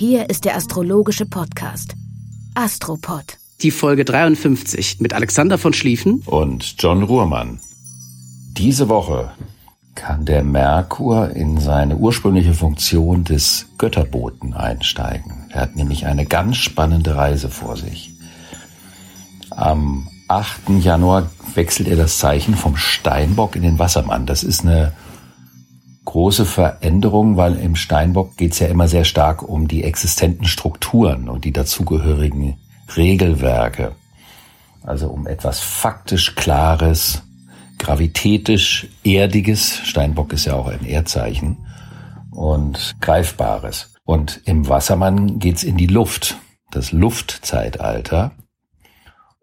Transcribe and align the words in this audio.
Hier 0.00 0.30
ist 0.30 0.46
der 0.46 0.56
astrologische 0.56 1.26
Podcast. 1.26 1.94
Astropod. 2.54 3.36
Die 3.60 3.70
Folge 3.70 4.06
53 4.06 4.98
mit 4.98 5.12
Alexander 5.12 5.58
von 5.58 5.74
Schlieffen 5.74 6.22
und 6.24 6.76
John 6.78 7.02
Ruhrmann. 7.02 7.60
Diese 8.56 8.88
Woche 8.88 9.32
kann 9.94 10.24
der 10.24 10.42
Merkur 10.42 11.36
in 11.36 11.60
seine 11.60 11.96
ursprüngliche 11.96 12.54
Funktion 12.54 13.24
des 13.24 13.66
Götterboten 13.76 14.54
einsteigen. 14.54 15.44
Er 15.50 15.60
hat 15.60 15.76
nämlich 15.76 16.06
eine 16.06 16.24
ganz 16.24 16.56
spannende 16.56 17.16
Reise 17.16 17.50
vor 17.50 17.76
sich. 17.76 18.10
Am 19.50 20.08
8. 20.28 20.80
Januar 20.80 21.30
wechselt 21.54 21.88
er 21.88 21.96
das 21.96 22.16
Zeichen 22.16 22.54
vom 22.54 22.78
Steinbock 22.78 23.54
in 23.54 23.60
den 23.60 23.78
Wassermann. 23.78 24.24
Das 24.24 24.44
ist 24.44 24.62
eine 24.62 24.94
große 26.10 26.44
Veränderung, 26.44 27.36
weil 27.36 27.54
im 27.54 27.76
Steinbock 27.76 28.36
geht 28.36 28.50
es 28.50 28.58
ja 28.58 28.66
immer 28.66 28.88
sehr 28.88 29.04
stark 29.04 29.48
um 29.48 29.68
die 29.68 29.84
existenten 29.84 30.44
Strukturen 30.44 31.28
und 31.28 31.44
die 31.44 31.52
dazugehörigen 31.52 32.56
Regelwerke. 32.96 33.92
Also 34.82 35.06
um 35.06 35.28
etwas 35.28 35.60
faktisch 35.60 36.34
Klares, 36.34 37.22
gravitätisch 37.78 38.88
Erdiges. 39.04 39.76
Steinbock 39.84 40.32
ist 40.32 40.46
ja 40.46 40.54
auch 40.54 40.66
ein 40.66 40.84
Erdzeichen 40.84 41.58
und 42.32 42.96
Greifbares. 43.00 43.94
Und 44.02 44.40
im 44.46 44.68
Wassermann 44.68 45.38
geht's 45.38 45.62
in 45.62 45.76
die 45.76 45.86
Luft, 45.86 46.38
das 46.72 46.90
Luftzeitalter 46.90 48.32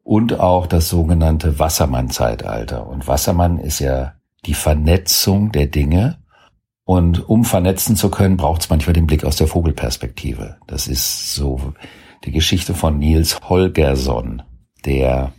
und 0.03 0.37
auch 0.41 0.67
das 0.67 0.89
sogenannte 0.89 1.59
Wassermann-Zeitalter. 1.59 2.85
Und 2.85 3.07
Wassermann 3.07 3.57
ist 3.57 3.79
ja 3.79 4.15
die 4.45 4.53
Vernetzung 4.53 5.53
der 5.53 5.67
Dinge 5.67 6.17
und 6.87 7.27
um 7.27 7.43
vernetzen 7.43 7.97
zu 7.97 8.09
können, 8.09 8.37
braucht 8.37 8.61
es 8.61 8.69
manchmal 8.69 8.93
den 8.93 9.07
Blick 9.07 9.25
aus 9.25 9.35
der 9.35 9.47
Vogelperspektive. 9.47 10.55
Das 10.67 10.87
ist 10.87 11.35
so 11.35 11.73
die 12.23 12.31
Geschichte 12.31 12.73
von 12.73 12.97
Nils 12.97 13.41
Holgersson, 13.41 14.41
der 14.85 15.33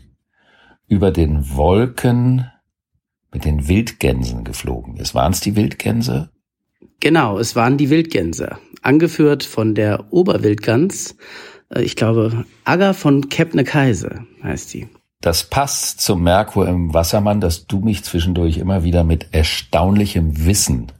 über 0.89 1.11
den 1.11 1.57
Wolken 1.57 2.51
mit 3.33 3.47
den 3.47 3.67
Wildgänsen 3.67 4.45
geflogen 4.45 4.99
ist. 4.99 5.15
Waren 5.15 5.33
es 5.33 5.41
die 5.41 5.57
Wildgänse? 5.57 6.29
Genau, 7.01 7.39
es 7.39 7.57
waren 7.57 7.79
die 7.79 7.89
Wildgänse. 7.89 8.59
Angeführt 8.83 9.43
von 9.43 9.75
der 9.75 10.12
Oberwildgans, 10.12 11.17
äh, 11.71 11.81
ich 11.81 11.97
glaube, 11.97 12.45
Agger 12.65 12.93
von 12.93 13.31
Kebnekaise 13.31 14.27
heißt 14.43 14.75
die. 14.75 14.87
Das 15.23 15.45
passt 15.45 16.03
zum 16.03 16.23
Merkur 16.23 16.69
im 16.69 16.93
Wassermann, 16.93 17.41
dass 17.41 17.67
du 17.67 17.81
mich 17.81 18.05
zwischendurch 18.05 18.59
immer 18.59 18.85
wieder 18.85 19.03
mit 19.03 19.29
erstaunlichem 19.33 20.45
Wissen 20.45 20.93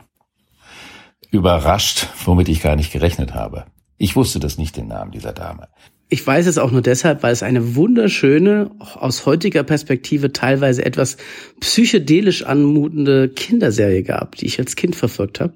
überrascht, 1.31 2.09
womit 2.25 2.49
ich 2.49 2.63
gar 2.63 2.77
nicht 2.77 2.93
gerechnet 2.93 3.35
habe. 3.35 3.65
Ich 3.99 4.17
wusste 4.17 4.39
das 4.39 4.59
nicht, 4.59 4.77
den 4.77 4.89
Namen 4.89 5.11
dieser 5.11 5.33
Dame. 5.33 5.69
Ich 6.11 6.27
weiß 6.27 6.47
es 6.47 6.57
auch 6.57 6.71
nur 6.71 6.81
deshalb, 6.81 7.23
weil 7.23 7.33
es 7.33 7.43
eine 7.43 7.75
wunderschöne, 7.77 8.71
aus 8.79 9.27
heutiger 9.27 9.63
Perspektive 9.63 10.33
teilweise 10.33 10.87
etwas 10.87 11.19
psychedelisch 11.61 12.45
anmutende 12.45 13.29
Kinderserie 13.29 14.03
gab, 14.03 14.37
die 14.37 14.47
ich 14.47 14.59
als 14.59 14.75
Kind 14.75 14.97
verfolgt 14.97 15.41
habe, 15.41 15.53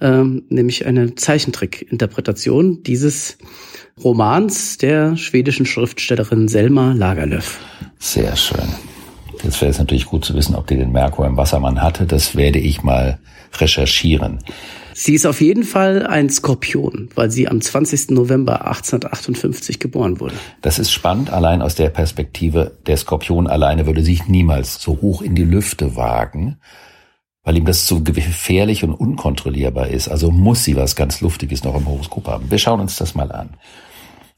ähm, 0.00 0.44
nämlich 0.48 0.86
eine 0.86 1.16
Zeichentrick-Interpretation 1.16 2.84
dieses 2.84 3.36
Romans 4.02 4.78
der 4.78 5.16
schwedischen 5.16 5.66
Schriftstellerin 5.66 6.46
Selma 6.46 6.92
Lagerlöf. 6.92 7.58
Sehr 7.98 8.36
schön. 8.36 8.68
Jetzt 9.42 9.60
wäre 9.60 9.72
es 9.72 9.78
natürlich 9.78 10.06
gut 10.06 10.24
zu 10.24 10.34
wissen, 10.34 10.54
ob 10.54 10.68
die 10.68 10.76
den 10.76 10.92
Merkur 10.92 11.26
im 11.26 11.36
Wassermann 11.36 11.82
hatte. 11.82 12.06
Das 12.06 12.36
werde 12.36 12.60
ich 12.60 12.84
mal 12.84 13.18
recherchieren. 13.58 14.38
Sie 15.02 15.14
ist 15.14 15.24
auf 15.24 15.40
jeden 15.40 15.64
Fall 15.64 16.06
ein 16.06 16.28
Skorpion, 16.28 17.08
weil 17.14 17.30
sie 17.30 17.48
am 17.48 17.62
20. 17.62 18.10
November 18.10 18.66
1858 18.66 19.78
geboren 19.78 20.20
wurde. 20.20 20.34
Das 20.60 20.78
ist 20.78 20.92
spannend, 20.92 21.30
allein 21.30 21.62
aus 21.62 21.74
der 21.74 21.88
Perspektive, 21.88 22.76
der 22.86 22.98
Skorpion 22.98 23.46
alleine 23.46 23.86
würde 23.86 24.02
sich 24.02 24.28
niemals 24.28 24.74
so 24.74 25.00
hoch 25.00 25.22
in 25.22 25.34
die 25.34 25.44
Lüfte 25.44 25.96
wagen, 25.96 26.58
weil 27.44 27.56
ihm 27.56 27.64
das 27.64 27.86
zu 27.86 28.04
gefährlich 28.04 28.84
und 28.84 28.92
unkontrollierbar 28.92 29.88
ist. 29.88 30.08
Also 30.08 30.30
muss 30.30 30.64
sie 30.64 30.76
was 30.76 30.96
ganz 30.96 31.22
Luftiges 31.22 31.64
noch 31.64 31.76
im 31.76 31.86
Horoskop 31.86 32.28
haben. 32.28 32.50
Wir 32.50 32.58
schauen 32.58 32.80
uns 32.80 32.96
das 32.96 33.14
mal 33.14 33.32
an. 33.32 33.56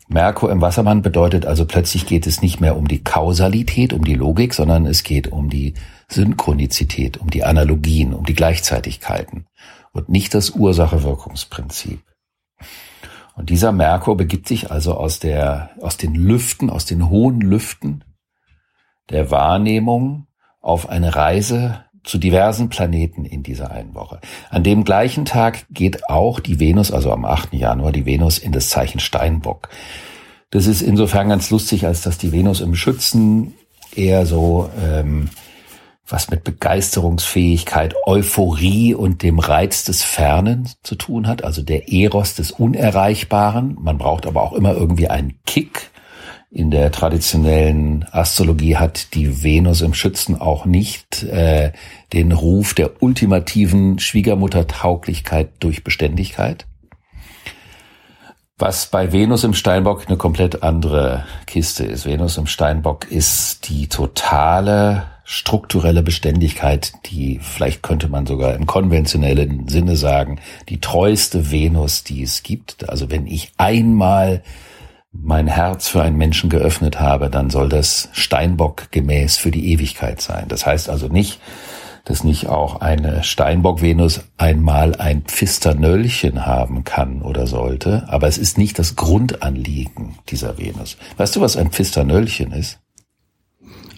Merkur 0.07 0.53
im 0.53 0.61
Wassermann 0.61 1.03
bedeutet 1.03 1.45
also 1.45 1.65
plötzlich 1.65 2.07
geht 2.07 2.29
es 2.29 2.41
nicht 2.41 2.61
mehr 2.61 2.77
um 2.77 2.87
die 2.87 3.03
Kausalität, 3.03 3.93
um 3.93 4.05
die 4.05 4.15
Logik, 4.15 4.55
sondern 4.55 4.87
es 4.87 5.03
geht 5.03 5.27
um 5.27 5.51
die 5.51 5.75
Synchronizität, 6.07 7.17
um 7.17 7.31
die 7.31 7.43
Analogien, 7.43 8.15
um 8.15 8.25
die 8.25 8.35
Gleichzeitigkeiten 8.35 9.47
und 9.93 10.09
nicht 10.09 10.35
das 10.35 10.51
Ursache-Wirkungsprinzip. 10.51 12.03
Und 13.35 13.51
dieser 13.51 13.73
Merkur 13.73 14.17
begibt 14.17 14.47
sich 14.49 14.71
also 14.71 14.95
aus 14.95 15.19
der, 15.19 15.71
aus 15.81 15.97
den 15.97 16.15
Lüften, 16.15 16.71
aus 16.71 16.85
den 16.85 17.09
hohen 17.09 17.41
Lüften 17.41 18.05
der 19.11 19.31
Wahrnehmung 19.31 20.27
auf 20.61 20.89
eine 20.89 21.15
Reise 21.15 21.85
zu 22.05 22.19
diversen 22.19 22.69
Planeten 22.69 23.25
in 23.25 23.43
dieser 23.43 23.71
einen 23.71 23.95
Woche. 23.95 24.21
An 24.51 24.65
dem 24.65 24.85
gleichen 24.85 25.25
Tag 25.25 25.67
geht 25.71 26.09
auch 26.09 26.41
die 26.41 26.59
Venus, 26.59 26.91
also 26.91 27.13
am 27.13 27.25
8. 27.25 27.55
Januar, 27.55 27.93
die 27.93 28.07
Venus 28.07 28.39
in 28.39 28.53
das 28.53 28.69
Zeichen 28.69 29.01
Steinbock. 29.01 29.69
Das 30.51 30.67
ist 30.67 30.83
insofern 30.83 31.29
ganz 31.29 31.51
lustig, 31.51 31.87
als 31.87 32.03
dass 32.03 32.19
die 32.19 32.33
Venus 32.33 32.61
im 32.61 32.75
Schützen 32.75 33.55
eher 33.95 34.27
so 34.27 34.69
ähm, 34.81 35.31
was 36.07 36.31
mit 36.31 36.45
Begeisterungsfähigkeit, 36.45 37.95
Euphorie 38.07 38.95
und 38.95 39.23
dem 39.23 39.39
Reiz 39.39 39.85
des 39.85 40.03
Fernen 40.03 40.69
zu 40.83 40.95
tun 40.97 41.27
hat, 41.27 41.45
also 41.45 41.63
der 41.63 41.93
Eros 41.93 42.35
des 42.35 42.51
Unerreichbaren. 42.51 43.77
Man 43.81 43.99
braucht 43.99 44.27
aber 44.27 44.43
auch 44.43 44.53
immer 44.53 44.75
irgendwie 44.75 45.09
einen 45.09 45.39
Kick. 45.47 45.91
In 46.51 46.71
der 46.71 46.93
traditionellen 46.93 48.05
Astrologie 48.11 48.77
hat 48.77 49.15
die 49.15 49.43
Venus 49.43 49.81
im 49.81 49.95
Schützen 49.95 50.39
auch 50.39 50.67
nicht 50.67 51.23
äh, 51.23 51.73
den 52.13 52.33
Ruf 52.33 52.75
der 52.75 53.03
ultimativen 53.03 53.99
Schwiegermuttertauglichkeit 53.99 55.53
durch 55.61 55.83
Beständigkeit. 55.83 56.67
Was 58.59 58.87
bei 58.87 59.13
Venus 59.13 59.45
im 59.45 59.55
Steinbock 59.55 60.07
eine 60.07 60.19
komplett 60.19 60.63
andere 60.63 61.25
Kiste 61.47 61.85
ist. 61.85 62.05
Venus 62.05 62.37
im 62.37 62.47
Steinbock 62.47 63.11
ist 63.11 63.71
die 63.71 63.89
totale 63.89 65.05
strukturelle 65.25 66.03
Beständigkeit, 66.03 66.93
die 67.07 67.39
vielleicht 67.41 67.83
könnte 67.83 68.09
man 68.09 68.27
sogar 68.27 68.55
im 68.55 68.67
konventionellen 68.67 69.69
Sinne 69.69 69.97
sagen, 69.97 70.41
die 70.69 70.81
treueste 70.81 71.51
Venus, 71.51 72.05
die 72.05 72.23
es 72.23 72.43
gibt. 72.43 72.89
Also 72.89 73.11
wenn 73.11 73.27
ich 73.27 73.53
einmal 73.57 74.43
mein 75.13 75.47
Herz 75.47 75.89
für 75.89 76.03
einen 76.03 76.17
Menschen 76.17 76.51
geöffnet 76.51 76.99
habe, 76.99 77.31
dann 77.31 77.51
soll 77.51 77.69
das 77.69 78.09
Steinbock 78.13 78.91
gemäß 78.91 79.37
für 79.37 79.51
die 79.51 79.73
Ewigkeit 79.73 80.21
sein. 80.21 80.47
Das 80.49 80.67
heißt 80.67 80.89
also 80.89 81.09
nicht, 81.09 81.39
dass 82.05 82.25
nicht 82.25 82.49
auch 82.49 82.81
eine 82.81 83.23
Steinbock-Venus 83.23 84.23
einmal 84.37 84.97
ein 84.97 85.23
Pfisternöllchen 85.23 86.47
haben 86.47 86.83
kann 86.83 87.23
oder 87.23 87.47
sollte, 87.47 88.09
aber 88.09 88.27
es 88.27 88.39
ist 88.39 88.59
nicht 88.59 88.79
das 88.79 88.97
Grundanliegen 88.97 90.17
dieser 90.29 90.59
Venus. 90.59 90.97
Weißt 91.17 91.37
du, 91.37 91.41
was 91.41 91.57
ein 91.57 91.71
Pfisternöllchen 91.71 92.53
ist? 92.53 92.82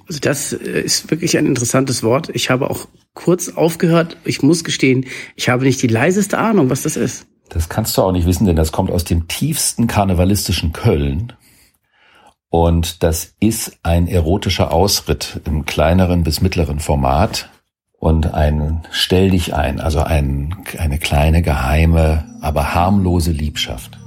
Also 0.06 0.20
das 0.20 0.52
äh, 0.52 0.82
ist 0.82 1.10
wirklich 1.10 1.36
ein 1.38 1.46
interessantes 1.46 2.02
Wort. 2.02 2.30
Ich 2.34 2.50
habe 2.50 2.70
auch 2.70 2.88
kurz 3.14 3.50
aufgehört. 3.50 4.16
Ich 4.24 4.42
muss 4.42 4.64
gestehen, 4.64 5.06
ich 5.36 5.48
habe 5.48 5.64
nicht 5.64 5.82
die 5.82 5.88
leiseste 5.88 6.38
Ahnung, 6.38 6.70
was 6.70 6.82
das 6.82 6.96
ist. 6.96 7.26
Das 7.48 7.68
kannst 7.68 7.96
du 7.96 8.02
auch 8.02 8.12
nicht 8.12 8.26
wissen, 8.26 8.46
denn 8.46 8.56
das 8.56 8.72
kommt 8.72 8.90
aus 8.90 9.04
dem 9.04 9.28
tiefsten 9.28 9.86
karnevalistischen 9.86 10.72
Köln. 10.72 11.32
Und 12.48 13.02
das 13.02 13.34
ist 13.40 13.78
ein 13.82 14.06
erotischer 14.06 14.72
Ausritt 14.72 15.40
im 15.44 15.66
kleineren 15.66 16.22
bis 16.22 16.40
mittleren 16.40 16.78
Format 16.78 17.50
und 17.98 18.32
ein 18.32 18.82
Stell 18.90 19.30
dich 19.30 19.54
ein, 19.54 19.80
also 19.80 20.00
ein, 20.00 20.54
eine 20.78 20.98
kleine, 20.98 21.42
geheime, 21.42 22.24
aber 22.40 22.74
harmlose 22.74 23.32
Liebschaft. 23.32 23.98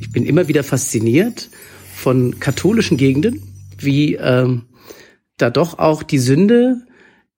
Ich 0.00 0.12
bin 0.12 0.24
immer 0.24 0.48
wieder 0.48 0.64
fasziniert 0.64 1.50
von 1.94 2.38
katholischen 2.40 2.96
Gegenden, 2.96 3.42
wie 3.78 4.14
ähm, 4.14 4.66
da 5.36 5.50
doch 5.50 5.78
auch 5.78 6.02
die 6.02 6.18
Sünde 6.18 6.82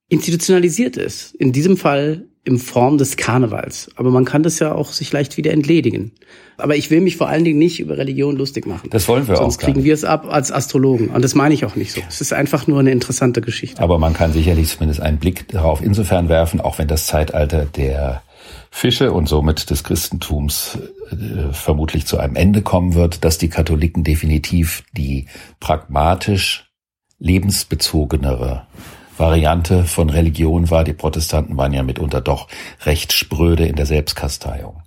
institutionalisiert 0.08 0.96
ist. 0.96 1.34
In 1.34 1.52
diesem 1.52 1.76
Fall 1.76 2.26
in 2.44 2.58
Form 2.58 2.96
des 2.96 3.16
Karnevals. 3.16 3.90
Aber 3.96 4.10
man 4.10 4.24
kann 4.24 4.42
das 4.42 4.58
ja 4.58 4.72
auch 4.72 4.92
sich 4.92 5.12
leicht 5.12 5.36
wieder 5.36 5.52
entledigen. 5.52 6.12
Aber 6.56 6.74
ich 6.74 6.90
will 6.90 7.00
mich 7.00 7.16
vor 7.16 7.28
allen 7.28 7.44
Dingen 7.44 7.58
nicht 7.58 7.80
über 7.80 7.98
Religion 7.98 8.36
lustig 8.36 8.66
machen. 8.66 8.88
Das 8.90 9.08
wollen 9.08 9.28
wir 9.28 9.36
Sonst 9.36 9.58
auch. 9.58 9.64
kriegen 9.64 9.84
wir 9.84 9.92
es 9.92 10.04
ab 10.04 10.26
als 10.28 10.50
Astrologen. 10.50 11.08
Und 11.08 11.22
das 11.22 11.34
meine 11.34 11.54
ich 11.54 11.64
auch 11.64 11.76
nicht 11.76 11.92
so. 11.92 12.00
Es 12.08 12.20
ist 12.20 12.32
einfach 12.32 12.66
nur 12.66 12.80
eine 12.80 12.92
interessante 12.92 13.40
Geschichte. 13.40 13.82
Aber 13.82 13.98
man 13.98 14.14
kann 14.14 14.32
sicherlich 14.32 14.68
zumindest 14.68 15.00
einen 15.00 15.18
Blick 15.18 15.48
darauf 15.48 15.82
insofern 15.82 16.28
werfen, 16.28 16.60
auch 16.60 16.78
wenn 16.78 16.88
das 16.88 17.06
Zeitalter 17.06 17.66
der 17.66 18.22
Fische 18.70 19.12
und 19.12 19.28
somit 19.28 19.70
des 19.70 19.84
Christentums 19.84 20.78
äh, 21.10 21.52
vermutlich 21.52 22.06
zu 22.06 22.18
einem 22.18 22.36
Ende 22.36 22.62
kommen 22.62 22.94
wird, 22.94 23.24
dass 23.24 23.36
die 23.36 23.48
Katholiken 23.48 24.04
definitiv 24.04 24.84
die 24.92 25.26
pragmatisch 25.58 26.70
lebensbezogenere 27.18 28.66
Variante 29.18 29.84
von 29.84 30.08
Religion 30.08 30.70
war. 30.70 30.84
Die 30.84 30.94
Protestanten 30.94 31.56
waren 31.56 31.72
ja 31.72 31.82
mitunter 31.82 32.20
doch 32.20 32.48
recht 32.84 33.12
spröde 33.12 33.66
in 33.66 33.76
der 33.76 33.86
Selbstkasteiung. 33.86 34.82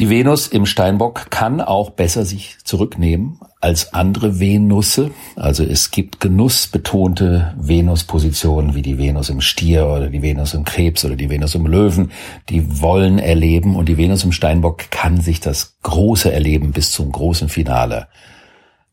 Die 0.00 0.08
Venus 0.08 0.48
im 0.48 0.66
Steinbock 0.66 1.30
kann 1.30 1.60
auch 1.60 1.90
besser 1.90 2.24
sich 2.24 2.56
zurücknehmen 2.64 3.38
als 3.62 3.94
andere 3.94 4.40
Venusse. 4.40 5.12
Also 5.36 5.62
es 5.62 5.92
gibt 5.92 6.18
genussbetonte 6.18 7.54
Venuspositionen 7.56 8.74
wie 8.74 8.82
die 8.82 8.98
Venus 8.98 9.30
im 9.30 9.40
Stier 9.40 9.86
oder 9.86 10.08
die 10.08 10.20
Venus 10.20 10.52
im 10.52 10.64
Krebs 10.64 11.04
oder 11.04 11.14
die 11.14 11.30
Venus 11.30 11.54
im 11.54 11.66
Löwen. 11.66 12.10
Die 12.48 12.82
wollen 12.82 13.20
erleben 13.20 13.76
und 13.76 13.88
die 13.88 13.96
Venus 13.96 14.24
im 14.24 14.32
Steinbock 14.32 14.90
kann 14.90 15.20
sich 15.20 15.38
das 15.38 15.78
große 15.82 16.32
Erleben 16.32 16.72
bis 16.72 16.90
zum 16.90 17.12
großen 17.12 17.48
Finale 17.48 18.08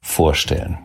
vorstellen. 0.02 0.78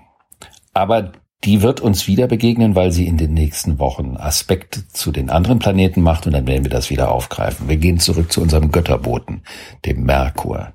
Aber 0.72 1.12
die 1.44 1.60
wird 1.60 1.82
uns 1.82 2.06
wieder 2.06 2.26
begegnen, 2.26 2.74
weil 2.74 2.90
sie 2.90 3.06
in 3.06 3.18
den 3.18 3.34
nächsten 3.34 3.78
Wochen 3.78 4.16
Aspekte 4.16 4.88
zu 4.88 5.12
den 5.12 5.28
anderen 5.28 5.58
Planeten 5.58 6.00
macht 6.00 6.26
und 6.26 6.32
dann 6.32 6.46
werden 6.46 6.64
wir 6.64 6.70
das 6.70 6.88
wieder 6.88 7.10
aufgreifen. 7.10 7.68
Wir 7.68 7.76
gehen 7.76 7.98
zurück 7.98 8.32
zu 8.32 8.40
unserem 8.40 8.72
Götterboten, 8.72 9.42
dem 9.84 10.04
Merkur. 10.04 10.72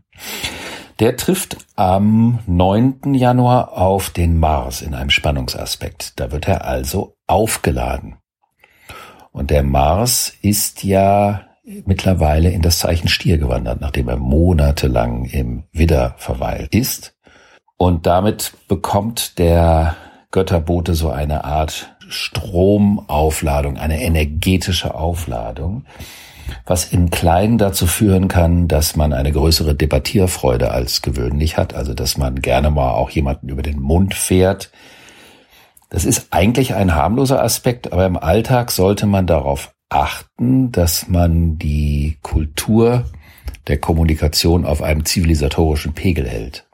Der 0.99 1.15
trifft 1.15 1.57
am 1.77 2.39
9. 2.45 3.13
Januar 3.13 3.77
auf 3.77 4.09
den 4.09 4.37
Mars 4.37 4.81
in 4.81 4.93
einem 4.93 5.09
Spannungsaspekt. 5.09 6.19
Da 6.19 6.33
wird 6.33 6.49
er 6.49 6.65
also 6.65 7.15
aufgeladen. 7.25 8.17
Und 9.31 9.49
der 9.49 9.63
Mars 9.63 10.33
ist 10.41 10.83
ja 10.83 11.45
mittlerweile 11.85 12.49
in 12.51 12.61
das 12.61 12.79
Zeichen 12.79 13.07
Stier 13.07 13.37
gewandert, 13.37 13.79
nachdem 13.79 14.09
er 14.09 14.17
monatelang 14.17 15.23
im 15.23 15.63
Widder 15.71 16.15
verweilt 16.17 16.75
ist. 16.75 17.15
Und 17.77 18.05
damit 18.05 18.53
bekommt 18.67 19.39
der 19.39 19.95
Götterbote 20.31 20.95
so 20.95 21.11
eine 21.11 21.45
Art 21.45 21.95
Stromaufladung, 22.09 23.77
eine 23.77 24.01
energetische 24.01 24.95
Aufladung, 24.95 25.85
was 26.65 26.91
im 26.91 27.09
Kleinen 27.09 27.57
dazu 27.57 27.87
führen 27.87 28.27
kann, 28.27 28.67
dass 28.67 28.95
man 28.95 29.13
eine 29.13 29.31
größere 29.31 29.75
Debattierfreude 29.75 30.71
als 30.71 31.01
gewöhnlich 31.01 31.57
hat, 31.57 31.73
also 31.73 31.93
dass 31.93 32.17
man 32.17 32.41
gerne 32.41 32.69
mal 32.69 32.91
auch 32.91 33.09
jemanden 33.09 33.49
über 33.49 33.61
den 33.61 33.79
Mund 33.79 34.13
fährt. 34.13 34.71
Das 35.89 36.05
ist 36.05 36.27
eigentlich 36.31 36.75
ein 36.75 36.95
harmloser 36.95 37.43
Aspekt, 37.43 37.91
aber 37.91 38.05
im 38.05 38.17
Alltag 38.17 38.71
sollte 38.71 39.05
man 39.05 39.27
darauf 39.27 39.73
achten, 39.89 40.71
dass 40.71 41.07
man 41.07 41.57
die 41.57 42.17
Kultur 42.21 43.05
der 43.67 43.79
Kommunikation 43.79 44.65
auf 44.65 44.81
einem 44.81 45.05
zivilisatorischen 45.05 45.93
Pegel 45.93 46.27
hält 46.27 46.69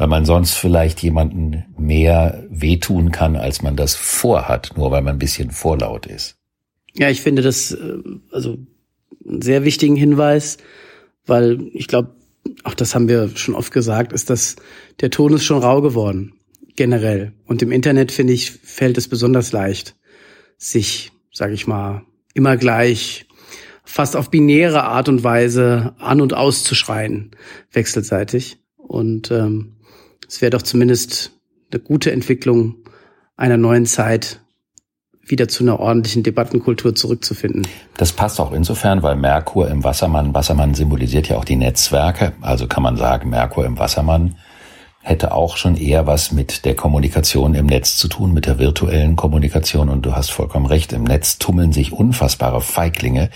weil 0.00 0.08
man 0.08 0.24
sonst 0.24 0.54
vielleicht 0.54 1.02
jemanden 1.02 1.66
mehr 1.76 2.42
wehtun 2.48 3.12
kann, 3.12 3.36
als 3.36 3.60
man 3.60 3.76
das 3.76 3.94
vorhat, 3.94 4.72
nur 4.74 4.90
weil 4.90 5.02
man 5.02 5.16
ein 5.16 5.18
bisschen 5.18 5.50
vorlaut 5.50 6.06
ist. 6.06 6.39
Ja, 6.94 7.10
ich 7.10 7.20
finde 7.20 7.42
das 7.42 7.72
äh, 7.72 7.98
also 8.30 8.58
einen 9.26 9.42
sehr 9.42 9.64
wichtigen 9.64 9.96
Hinweis, 9.96 10.58
weil 11.26 11.70
ich 11.72 11.86
glaube, 11.86 12.14
auch 12.64 12.74
das 12.74 12.94
haben 12.94 13.08
wir 13.08 13.30
schon 13.36 13.54
oft 13.54 13.72
gesagt, 13.72 14.12
ist, 14.12 14.30
dass 14.30 14.56
der 15.00 15.10
Ton 15.10 15.34
ist 15.34 15.44
schon 15.44 15.62
rau 15.62 15.82
geworden, 15.82 16.34
generell. 16.76 17.32
Und 17.46 17.62
im 17.62 17.72
Internet, 17.72 18.12
finde 18.12 18.32
ich, 18.32 18.50
fällt 18.50 18.98
es 18.98 19.08
besonders 19.08 19.52
leicht, 19.52 19.96
sich, 20.56 21.12
sage 21.32 21.54
ich 21.54 21.66
mal, 21.66 22.02
immer 22.34 22.56
gleich 22.56 23.26
fast 23.84 24.16
auf 24.16 24.30
binäre 24.30 24.84
Art 24.84 25.08
und 25.08 25.24
Weise 25.24 25.94
an 25.98 26.20
und 26.20 26.34
auszuschreien, 26.34 27.32
wechselseitig. 27.72 28.58
Und 28.76 29.30
ähm, 29.30 29.76
es 30.28 30.40
wäre 30.40 30.50
doch 30.50 30.62
zumindest 30.62 31.32
eine 31.72 31.80
gute 31.80 32.12
Entwicklung 32.12 32.76
einer 33.36 33.56
neuen 33.56 33.86
Zeit, 33.86 34.40
wieder 35.30 35.48
zu 35.48 35.64
einer 35.64 35.80
ordentlichen 35.80 36.22
Debattenkultur 36.22 36.94
zurückzufinden. 36.94 37.66
Das 37.96 38.12
passt 38.12 38.40
auch 38.40 38.52
insofern, 38.52 39.02
weil 39.02 39.16
Merkur 39.16 39.68
im 39.68 39.84
Wassermann, 39.84 40.34
Wassermann 40.34 40.74
symbolisiert 40.74 41.28
ja 41.28 41.36
auch 41.38 41.44
die 41.44 41.56
Netzwerke, 41.56 42.32
also 42.40 42.66
kann 42.66 42.82
man 42.82 42.96
sagen, 42.96 43.30
Merkur 43.30 43.64
im 43.64 43.78
Wassermann 43.78 44.36
hätte 45.02 45.32
auch 45.32 45.56
schon 45.56 45.76
eher 45.76 46.06
was 46.06 46.30
mit 46.30 46.64
der 46.64 46.76
Kommunikation 46.76 47.54
im 47.54 47.66
Netz 47.66 47.96
zu 47.96 48.08
tun, 48.08 48.32
mit 48.34 48.46
der 48.46 48.58
virtuellen 48.58 49.16
Kommunikation. 49.16 49.88
Und 49.88 50.04
du 50.04 50.14
hast 50.14 50.30
vollkommen 50.30 50.66
recht, 50.66 50.92
im 50.92 51.04
Netz 51.04 51.38
tummeln 51.38 51.72
sich 51.72 51.92
unfassbare 51.92 52.60
Feiglinge, 52.60 53.30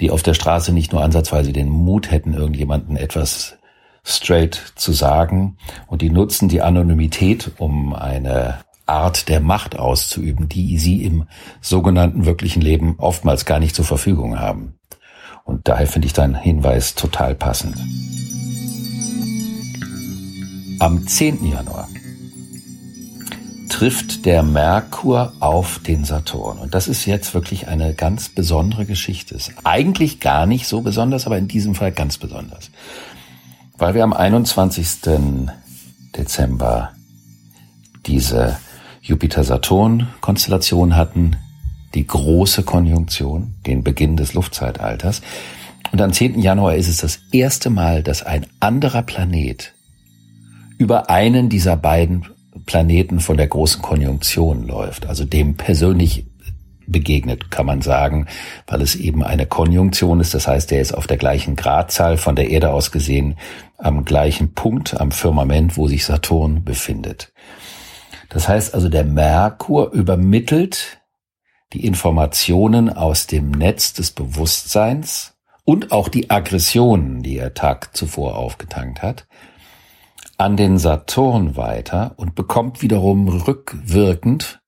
die 0.00 0.10
auf 0.10 0.22
der 0.22 0.34
Straße 0.34 0.72
nicht 0.72 0.92
nur 0.92 1.02
ansatzweise 1.02 1.52
den 1.52 1.68
Mut 1.68 2.10
hätten, 2.10 2.34
irgendjemanden 2.34 2.96
etwas 2.96 3.58
straight 4.04 4.60
zu 4.74 4.92
sagen. 4.92 5.56
Und 5.86 6.02
die 6.02 6.10
nutzen 6.10 6.48
die 6.48 6.62
Anonymität, 6.62 7.52
um 7.58 7.94
eine 7.94 8.58
Art 8.92 9.28
der 9.28 9.40
Macht 9.40 9.78
auszuüben, 9.78 10.48
die 10.48 10.78
sie 10.78 11.04
im 11.04 11.26
sogenannten 11.60 12.24
wirklichen 12.24 12.62
Leben 12.62 12.94
oftmals 12.98 13.44
gar 13.44 13.58
nicht 13.58 13.74
zur 13.74 13.84
Verfügung 13.84 14.38
haben. 14.38 14.74
Und 15.44 15.66
daher 15.66 15.86
finde 15.86 16.06
ich 16.06 16.12
deinen 16.12 16.34
Hinweis 16.36 16.94
total 16.94 17.34
passend. 17.34 17.76
Am 20.78 21.06
10. 21.06 21.44
Januar 21.44 21.88
trifft 23.68 24.26
der 24.26 24.42
Merkur 24.42 25.32
auf 25.40 25.80
den 25.80 26.04
Saturn. 26.04 26.58
Und 26.58 26.74
das 26.74 26.86
ist 26.86 27.06
jetzt 27.06 27.34
wirklich 27.34 27.68
eine 27.68 27.94
ganz 27.94 28.28
besondere 28.28 28.84
Geschichte. 28.84 29.34
Ist 29.34 29.52
eigentlich 29.64 30.20
gar 30.20 30.46
nicht 30.46 30.68
so 30.68 30.82
besonders, 30.82 31.26
aber 31.26 31.38
in 31.38 31.48
diesem 31.48 31.74
Fall 31.74 31.92
ganz 31.92 32.18
besonders 32.18 32.70
weil 33.82 33.94
wir 33.94 34.04
am 34.04 34.12
21. 34.12 35.50
Dezember 36.16 36.92
diese 38.06 38.56
Jupiter-Saturn-Konstellation 39.02 40.96
hatten, 40.96 41.36
die 41.94 42.06
große 42.06 42.62
Konjunktion, 42.62 43.54
den 43.66 43.82
Beginn 43.82 44.16
des 44.16 44.32
Luftzeitalters. 44.34 45.22
Und 45.90 46.00
am 46.00 46.12
10. 46.12 46.40
Januar 46.40 46.76
ist 46.76 46.88
es 46.88 46.98
das 46.98 47.20
erste 47.32 47.68
Mal, 47.68 48.02
dass 48.02 48.22
ein 48.22 48.46
anderer 48.60 49.02
Planet 49.02 49.74
über 50.78 51.10
einen 51.10 51.48
dieser 51.48 51.76
beiden 51.76 52.26
Planeten 52.64 53.20
von 53.20 53.36
der 53.36 53.48
großen 53.48 53.82
Konjunktion 53.82 54.66
läuft, 54.66 55.06
also 55.06 55.24
dem 55.24 55.56
persönlich 55.56 56.26
begegnet, 56.86 57.50
kann 57.50 57.66
man 57.66 57.82
sagen, 57.82 58.26
weil 58.66 58.82
es 58.82 58.94
eben 58.94 59.22
eine 59.22 59.46
Konjunktion 59.46 60.20
ist. 60.20 60.34
Das 60.34 60.46
heißt, 60.46 60.72
er 60.72 60.80
ist 60.80 60.92
auf 60.92 61.06
der 61.06 61.16
gleichen 61.16 61.56
Gradzahl 61.56 62.16
von 62.16 62.36
der 62.36 62.50
Erde 62.50 62.70
aus 62.70 62.92
gesehen 62.92 63.36
am 63.78 64.04
gleichen 64.04 64.54
Punkt 64.54 65.00
am 65.00 65.10
Firmament, 65.10 65.76
wo 65.76 65.88
sich 65.88 66.04
Saturn 66.04 66.64
befindet. 66.64 67.32
Das 68.32 68.48
heißt 68.48 68.74
also, 68.74 68.88
der 68.88 69.04
Merkur 69.04 69.92
übermittelt 69.92 71.02
die 71.74 71.84
Informationen 71.84 72.88
aus 72.88 73.26
dem 73.26 73.50
Netz 73.50 73.92
des 73.92 74.10
Bewusstseins 74.10 75.34
und 75.64 75.92
auch 75.92 76.08
die 76.08 76.30
Aggressionen, 76.30 77.22
die 77.22 77.36
er 77.36 77.52
Tag 77.52 77.94
zuvor 77.94 78.36
aufgetankt 78.36 79.02
hat, 79.02 79.26
an 80.38 80.56
den 80.56 80.78
Saturn 80.78 81.56
weiter 81.58 82.14
und 82.16 82.34
bekommt 82.34 82.80
wiederum 82.80 83.28
rückwirkend 83.28 84.62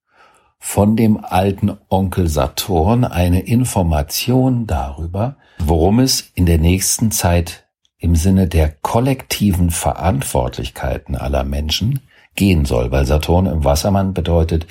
von 0.59 0.95
dem 0.95 1.23
alten 1.25 1.75
Onkel 1.89 2.29
Saturn 2.29 3.05
eine 3.05 3.41
Information 3.41 4.67
darüber, 4.67 5.39
worum 5.59 6.01
es 6.01 6.33
in 6.35 6.45
der 6.45 6.59
nächsten 6.59 7.11
Zeit 7.11 7.67
im 7.97 8.15
Sinne 8.15 8.47
der 8.47 8.69
kollektiven 8.83 9.71
Verantwortlichkeiten 9.71 11.17
aller 11.17 11.45
Menschen 11.45 12.01
gehen 12.35 12.65
soll, 12.65 12.91
weil 12.91 13.07
Saturn 13.07 13.47
im 13.47 13.65
Wassermann 13.65 14.15
bedeutet, 14.15 14.67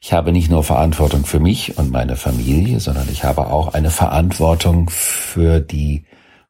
ich 0.00 0.12
habe 0.12 0.32
nicht 0.32 0.50
nur 0.50 0.62
Verantwortung 0.62 1.24
für 1.24 1.40
mich 1.40 1.78
und 1.78 1.90
meine 1.90 2.16
Familie, 2.16 2.78
sondern 2.78 3.08
ich 3.10 3.24
habe 3.24 3.46
auch 3.46 3.72
eine 3.72 3.90
Verantwortung 3.90 4.90
für 4.90 5.60
die 5.60 6.04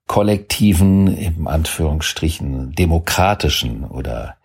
kollektiven, 0.07 1.17
im 1.17 1.47
Anführungsstrichen, 1.47 2.73
demokratischen 2.73 3.85
oder 3.85 4.37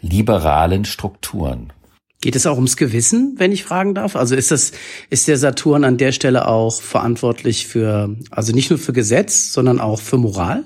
liberalen 0.00 0.84
Strukturen. 0.84 1.72
Geht 2.20 2.36
es 2.36 2.46
auch 2.46 2.56
ums 2.56 2.76
Gewissen, 2.76 3.34
wenn 3.38 3.52
ich 3.52 3.64
fragen 3.64 3.94
darf? 3.94 4.16
Also 4.16 4.34
ist 4.34 4.50
das, 4.50 4.72
ist 5.10 5.28
der 5.28 5.36
Saturn 5.36 5.84
an 5.84 5.98
der 5.98 6.12
Stelle 6.12 6.48
auch 6.48 6.80
verantwortlich 6.80 7.66
für, 7.66 8.16
also 8.30 8.52
nicht 8.52 8.70
nur 8.70 8.78
für 8.78 8.92
Gesetz, 8.92 9.52
sondern 9.52 9.80
auch 9.80 10.00
für 10.00 10.16
Moral? 10.16 10.64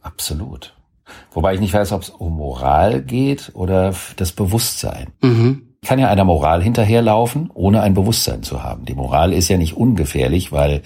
Absolut. 0.00 0.74
Wobei 1.32 1.54
ich 1.54 1.60
nicht 1.60 1.74
weiß, 1.74 1.92
ob 1.92 2.02
es 2.02 2.10
um 2.10 2.36
Moral 2.36 3.02
geht 3.02 3.50
oder 3.54 3.94
das 4.16 4.32
Bewusstsein. 4.32 5.08
Mhm. 5.22 5.68
kann 5.84 5.98
ja 5.98 6.08
einer 6.08 6.24
Moral 6.24 6.62
hinterherlaufen, 6.62 7.50
ohne 7.54 7.82
ein 7.82 7.94
Bewusstsein 7.94 8.42
zu 8.42 8.62
haben. 8.62 8.84
Die 8.84 8.94
Moral 8.94 9.32
ist 9.32 9.48
ja 9.48 9.56
nicht 9.56 9.76
ungefährlich, 9.76 10.52
weil 10.52 10.82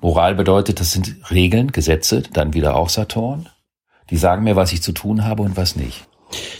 Moral 0.00 0.34
bedeutet, 0.34 0.80
das 0.80 0.92
sind 0.92 1.16
Regeln, 1.30 1.72
Gesetze, 1.72 2.22
dann 2.22 2.54
wieder 2.54 2.76
auch 2.76 2.88
Saturn. 2.88 3.48
Die 4.08 4.16
sagen 4.16 4.44
mir, 4.44 4.56
was 4.56 4.72
ich 4.72 4.82
zu 4.82 4.92
tun 4.92 5.24
habe 5.24 5.42
und 5.42 5.56
was 5.56 5.76
nicht. 5.76 6.06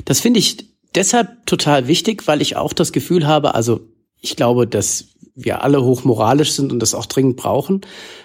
Das 0.05 0.21
finde 0.21 0.41
ich 0.41 0.69
deshalb 0.95 1.47
total 1.47 1.87
wichtig, 1.89 2.27
weil 2.27 2.43
ich 2.43 2.57
auch 2.57 2.73
das 2.73 2.93
Gefühl 2.93 3.27
habe, 3.27 3.55
also 3.55 3.81
ich 4.21 4.37
glaube, 4.37 4.67
dass 4.67 5.07
wir 5.35 5.63
alle 5.63 5.83
hochmoralisch 5.83 6.53
sind 6.53 6.73
und 6.73 6.81
das 6.81 6.95
auch 6.95 7.07
dringend 7.07 7.37
brauchen. 7.37 7.81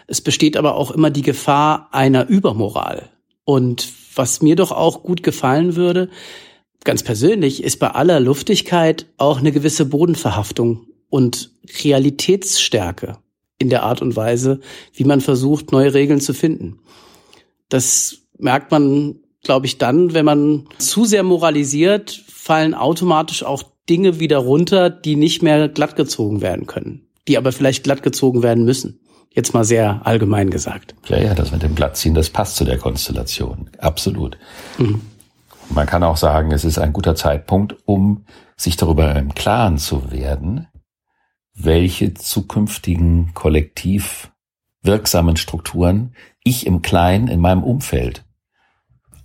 Es 0.07 0.21
besteht 0.21 0.57
aber 0.57 0.75
auch 0.75 0.91
immer 0.91 1.09
die 1.09 1.21
Gefahr 1.21 1.89
einer 1.91 2.27
Übermoral. 2.27 3.09
Und 3.45 3.87
was 4.15 4.41
mir 4.41 4.55
doch 4.55 4.71
auch 4.71 5.03
gut 5.03 5.23
gefallen 5.23 5.75
würde, 5.75 6.09
ganz 6.83 7.03
persönlich, 7.03 7.63
ist 7.63 7.79
bei 7.79 7.89
aller 7.89 8.19
Luftigkeit 8.19 9.07
auch 9.17 9.39
eine 9.39 9.51
gewisse 9.51 9.85
Bodenverhaftung 9.85 10.87
und 11.09 11.51
Realitätsstärke 11.83 13.17
in 13.57 13.69
der 13.69 13.83
Art 13.83 14.01
und 14.01 14.15
Weise, 14.15 14.59
wie 14.93 15.03
man 15.03 15.21
versucht, 15.21 15.71
neue 15.71 15.93
Regeln 15.93 16.21
zu 16.21 16.33
finden. 16.33 16.79
Das 17.69 18.17
merkt 18.37 18.71
man, 18.71 19.19
glaube 19.43 19.65
ich, 19.65 19.77
dann, 19.77 20.13
wenn 20.13 20.25
man 20.25 20.67
zu 20.77 21.05
sehr 21.05 21.23
moralisiert, 21.23 22.23
fallen 22.27 22.73
automatisch 22.73 23.43
auch 23.43 23.63
Dinge 23.89 24.19
wieder 24.19 24.39
runter, 24.39 24.89
die 24.89 25.15
nicht 25.15 25.41
mehr 25.41 25.69
glattgezogen 25.69 26.41
werden 26.41 26.67
können, 26.67 27.07
die 27.27 27.37
aber 27.37 27.51
vielleicht 27.51 27.83
glattgezogen 27.83 28.43
werden 28.43 28.65
müssen. 28.65 28.99
Jetzt 29.35 29.53
mal 29.53 29.65
sehr 29.65 30.01
allgemein 30.05 30.49
gesagt. 30.49 30.95
Ja, 31.07 31.17
ja, 31.17 31.35
das 31.35 31.51
mit 31.51 31.61
dem 31.61 31.75
Glattziehen, 31.75 32.15
das 32.15 32.29
passt 32.29 32.55
zu 32.55 32.63
der 32.63 32.77
Konstellation. 32.77 33.69
Absolut. 33.79 34.37
Mhm. 34.77 35.01
Man 35.69 35.87
kann 35.87 36.03
auch 36.03 36.17
sagen, 36.17 36.51
es 36.51 36.63
ist 36.63 36.77
ein 36.79 36.93
guter 36.93 37.15
Zeitpunkt, 37.15 37.75
um 37.85 38.25
sich 38.55 38.77
darüber 38.77 39.13
im 39.15 39.35
Klaren 39.35 39.77
zu 39.77 40.11
werden, 40.11 40.67
welche 41.53 42.13
zukünftigen 42.13 43.33
kollektiv 43.33 44.31
wirksamen 44.81 45.35
Strukturen 45.35 46.15
ich 46.43 46.65
im 46.65 46.81
Kleinen 46.81 47.27
in 47.27 47.41
meinem 47.41 47.63
Umfeld 47.63 48.23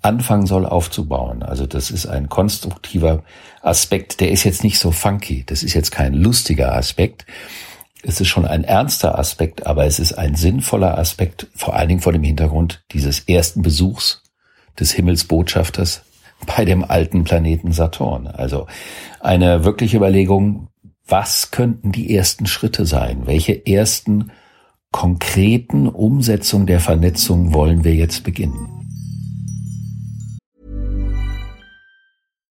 anfangen 0.02 0.47
soll 0.47 0.64
aufzubauen. 0.64 1.43
Also 1.43 1.67
das 1.67 1.90
ist 1.90 2.07
ein 2.07 2.29
konstruktiver 2.29 3.23
Aspekt, 3.61 4.21
der 4.21 4.31
ist 4.31 4.45
jetzt 4.45 4.64
nicht 4.64 4.79
so 4.79 4.90
funky, 4.90 5.45
das 5.45 5.62
ist 5.62 5.75
jetzt 5.75 5.90
kein 5.90 6.14
lustiger 6.14 6.75
Aspekt, 6.75 7.26
es 8.02 8.21
ist 8.21 8.28
schon 8.28 8.47
ein 8.47 8.64
ernster 8.64 9.19
Aspekt, 9.19 9.66
aber 9.66 9.85
es 9.85 9.99
ist 9.99 10.14
ein 10.14 10.35
sinnvoller 10.35 10.99
Aspekt, 10.99 11.49
vor 11.54 11.75
allen 11.75 11.88
Dingen 11.88 12.00
vor 12.00 12.12
dem 12.12 12.23
Hintergrund 12.23 12.83
dieses 12.92 13.21
ersten 13.21 13.62
Besuchs 13.62 14.23
des 14.78 14.92
Himmelsbotschafters 14.92 16.02
bei 16.47 16.64
dem 16.64 16.85
alten 16.85 17.25
Planeten 17.25 17.73
Saturn. 17.73 18.26
Also 18.26 18.66
eine 19.21 19.64
wirkliche 19.64 19.99
Überlegung, 19.99 20.69
was 21.07 21.50
könnten 21.50 21.92
die 21.92 22.14
ersten 22.14 22.47
Schritte 22.47 22.87
sein? 22.87 23.26
Welche 23.26 23.66
ersten 23.66 24.30
konkreten 24.92 25.87
Umsetzungen 25.87 26.66
der 26.66 26.80
Vernetzung 26.80 27.52
wollen 27.52 27.85
wir 27.85 27.95
jetzt 27.95 28.25
beginnen? 28.25 28.79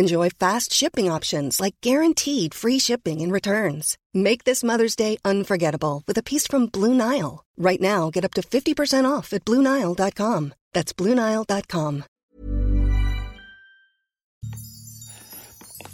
Enjoy 0.00 0.30
fast 0.30 0.72
shipping 0.72 1.12
options 1.12 1.60
like 1.60 1.74
guaranteed 1.82 2.54
free 2.54 2.78
shipping 2.78 3.20
and 3.20 3.30
returns. 3.30 3.98
Make 4.14 4.44
this 4.44 4.64
Mother's 4.64 4.96
Day 4.96 5.18
unforgettable 5.26 6.02
with 6.06 6.16
a 6.16 6.22
piece 6.22 6.46
from 6.46 6.68
Blue 6.72 6.94
Nile. 6.94 7.44
Right 7.58 7.82
now, 7.82 8.10
get 8.10 8.24
up 8.24 8.32
to 8.36 8.40
50% 8.40 9.04
off 9.04 9.34
at 9.34 9.44
BlueNile.com. 9.44 10.54
That's 10.72 10.94
BlueNile.com. 10.94 12.04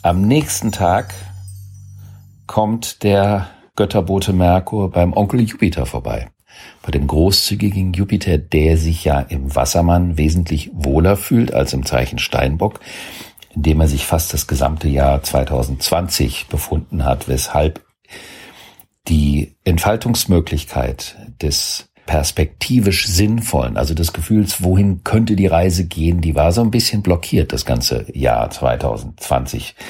Am 0.03 0.29
nächsten 0.29 0.71
Tag 0.71 1.13
kommt 2.47 3.03
der 3.03 3.49
Götterbote 3.75 4.33
Merkur 4.33 4.89
beim 4.93 5.15
Onkel 5.15 5.41
Jupiter 5.41 5.85
vorbei. 5.85 6.31
Bei 6.83 6.93
dem 6.93 7.09
großzügigen 7.09 7.93
Jupiter, 7.93 8.39
der 8.39 8.77
sich 8.77 9.05
ja 9.05 9.21
im 9.21 9.55
Wassermann 9.57 10.17
wesentlich 10.17 10.71
wohler 10.73 11.17
fühlt 11.17 11.53
als 11.53 11.73
im 11.73 11.85
Zeichen 11.85 12.19
Steinbock, 12.19 12.79
in 13.57 13.63
dem 13.63 13.81
er 13.81 13.89
sich 13.89 14.07
fast 14.07 14.33
das 14.33 14.47
gesamte 14.47 14.87
Jahr 14.87 15.23
2020 15.23 16.47
befunden 16.49 17.05
hat, 17.05 17.27
weshalb 17.27 17.85
die 19.09 19.57
Entfaltungsmöglichkeit 19.65 21.17
des 21.41 21.89
perspektivisch 22.05 23.07
sinnvollen, 23.09 23.77
also 23.77 23.95
des 23.95 24.13
Gefühls, 24.13 24.63
wohin 24.63 25.03
könnte 25.03 25.35
die 25.35 25.49
Reise 25.49 25.87
gehen, 25.87 26.21
die 26.21 26.37
war 26.37 26.53
so 26.53 26.61
ein 26.61 26.71
bisschen 26.71 27.03
blockiert 27.03 27.53
das 27.53 27.65
ganze 27.65 28.07
Jahr 28.17 28.51
2020 28.51 29.75
äh, 29.77 29.83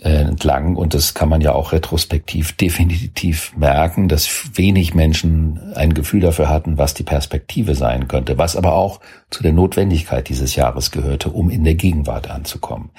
entlang. 0.00 0.76
Und 0.76 0.94
das 0.94 1.14
kann 1.14 1.28
man 1.28 1.40
ja 1.40 1.52
auch 1.52 1.72
retrospektiv 1.72 2.52
definitiv 2.52 3.56
merken, 3.56 4.08
dass 4.08 4.50
wenig 4.54 4.94
Menschen 4.94 5.72
ein 5.74 5.94
Gefühl 5.94 6.20
dafür 6.20 6.48
hatten, 6.48 6.78
was 6.78 6.94
die 6.94 7.02
Perspektive 7.02 7.74
sein 7.74 8.08
könnte, 8.08 8.38
was 8.38 8.56
aber 8.56 8.74
auch 8.74 9.00
zu 9.30 9.42
der 9.42 9.52
Notwendigkeit 9.52 10.28
dieses 10.28 10.54
Jahres 10.54 10.90
gehörte, 10.90 11.30
um 11.30 11.50
in 11.50 11.64
der 11.64 11.74
Gegenwart 11.74 12.30
anzukommen. 12.30 12.90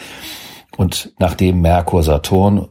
Und 0.77 1.13
nachdem 1.19 1.61
Merkur 1.61 2.03
Saturn 2.03 2.67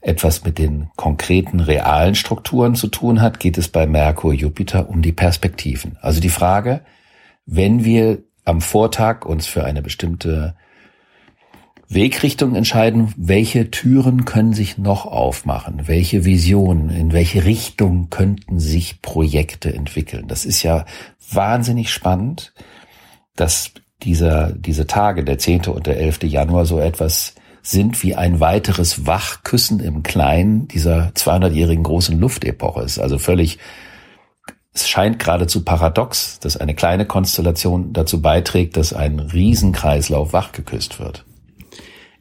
etwas 0.00 0.44
mit 0.44 0.58
den 0.58 0.90
konkreten 0.96 1.60
realen 1.60 2.14
Strukturen 2.14 2.74
zu 2.74 2.86
tun 2.86 3.20
hat, 3.20 3.40
geht 3.40 3.58
es 3.58 3.68
bei 3.68 3.86
Merkur 3.86 4.32
Jupiter 4.32 4.88
um 4.88 5.02
die 5.02 5.12
Perspektiven. 5.12 5.96
Also 6.00 6.20
die 6.20 6.28
Frage, 6.28 6.82
wenn 7.46 7.84
wir 7.84 8.22
am 8.44 8.60
Vortag 8.60 9.24
uns 9.26 9.46
für 9.46 9.64
eine 9.64 9.82
bestimmte 9.82 10.54
Wegrichtung 11.90 12.54
entscheiden, 12.54 13.14
welche 13.16 13.70
Türen 13.70 14.26
können 14.26 14.52
sich 14.52 14.76
noch 14.76 15.06
aufmachen, 15.06 15.88
welche 15.88 16.26
Visionen, 16.26 16.90
in 16.90 17.12
welche 17.12 17.46
Richtung 17.46 18.10
könnten 18.10 18.60
sich 18.60 19.00
Projekte 19.00 19.72
entwickeln. 19.72 20.28
Das 20.28 20.44
ist 20.44 20.62
ja 20.62 20.84
wahnsinnig 21.30 21.90
spannend, 21.90 22.52
dass 23.36 23.72
dieser, 24.02 24.52
diese 24.52 24.86
Tage, 24.86 25.24
der 25.24 25.38
10. 25.38 25.66
und 25.66 25.86
der 25.86 25.98
11. 25.98 26.24
Januar 26.24 26.66
so 26.66 26.78
etwas 26.78 27.34
sind 27.62 28.02
wie 28.02 28.14
ein 28.14 28.38
weiteres 28.38 29.06
Wachküssen 29.06 29.80
im 29.80 30.02
Kleinen 30.02 30.68
dieser 30.68 31.08
200-jährigen 31.14 31.84
großen 31.84 32.18
Luftepoche. 32.18 32.82
Es 32.82 32.92
ist 32.92 33.02
also 33.02 33.18
völlig, 33.18 33.58
es 34.72 34.88
scheint 34.88 35.18
geradezu 35.18 35.64
paradox, 35.64 36.38
dass 36.38 36.56
eine 36.56 36.74
kleine 36.74 37.06
Konstellation 37.06 37.92
dazu 37.92 38.20
beiträgt, 38.20 38.76
dass 38.76 38.92
ein 38.92 39.18
Riesenkreislauf 39.20 40.32
wachgeküsst 40.32 41.00
wird. 41.00 41.24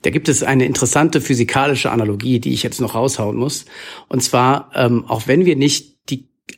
Da 0.02 0.10
gibt 0.10 0.30
es 0.30 0.44
eine 0.44 0.66
interessante 0.66 1.22
physikalische 1.22 1.92
Analogie, 1.92 2.40
die 2.40 2.54
ich 2.54 2.64
jetzt 2.64 2.80
noch 2.82 2.96
raushauen 2.96 3.36
muss. 3.36 3.66
Und 4.10 4.22
zwar, 4.22 4.72
ähm, 4.76 5.06
auch 5.06 5.28
wenn 5.28 5.46
wir 5.46 5.56
nicht 5.56 5.98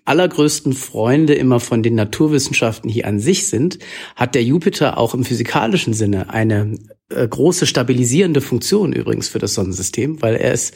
allergrößten 0.05 0.73
Freunde 0.73 1.35
immer 1.35 1.59
von 1.59 1.83
den 1.83 1.95
Naturwissenschaften 1.95 2.89
hier 2.89 3.07
an 3.07 3.19
sich 3.19 3.47
sind, 3.47 3.79
hat 4.15 4.35
der 4.35 4.43
Jupiter 4.43 4.97
auch 4.97 5.13
im 5.13 5.23
physikalischen 5.23 5.93
Sinne 5.93 6.31
eine 6.31 6.77
äh, 7.09 7.27
große 7.27 7.67
stabilisierende 7.67 8.41
Funktion 8.41 8.93
übrigens 8.93 9.27
für 9.27 9.39
das 9.39 9.53
Sonnensystem, 9.53 10.21
weil 10.21 10.35
er 10.35 10.53
ist 10.53 10.73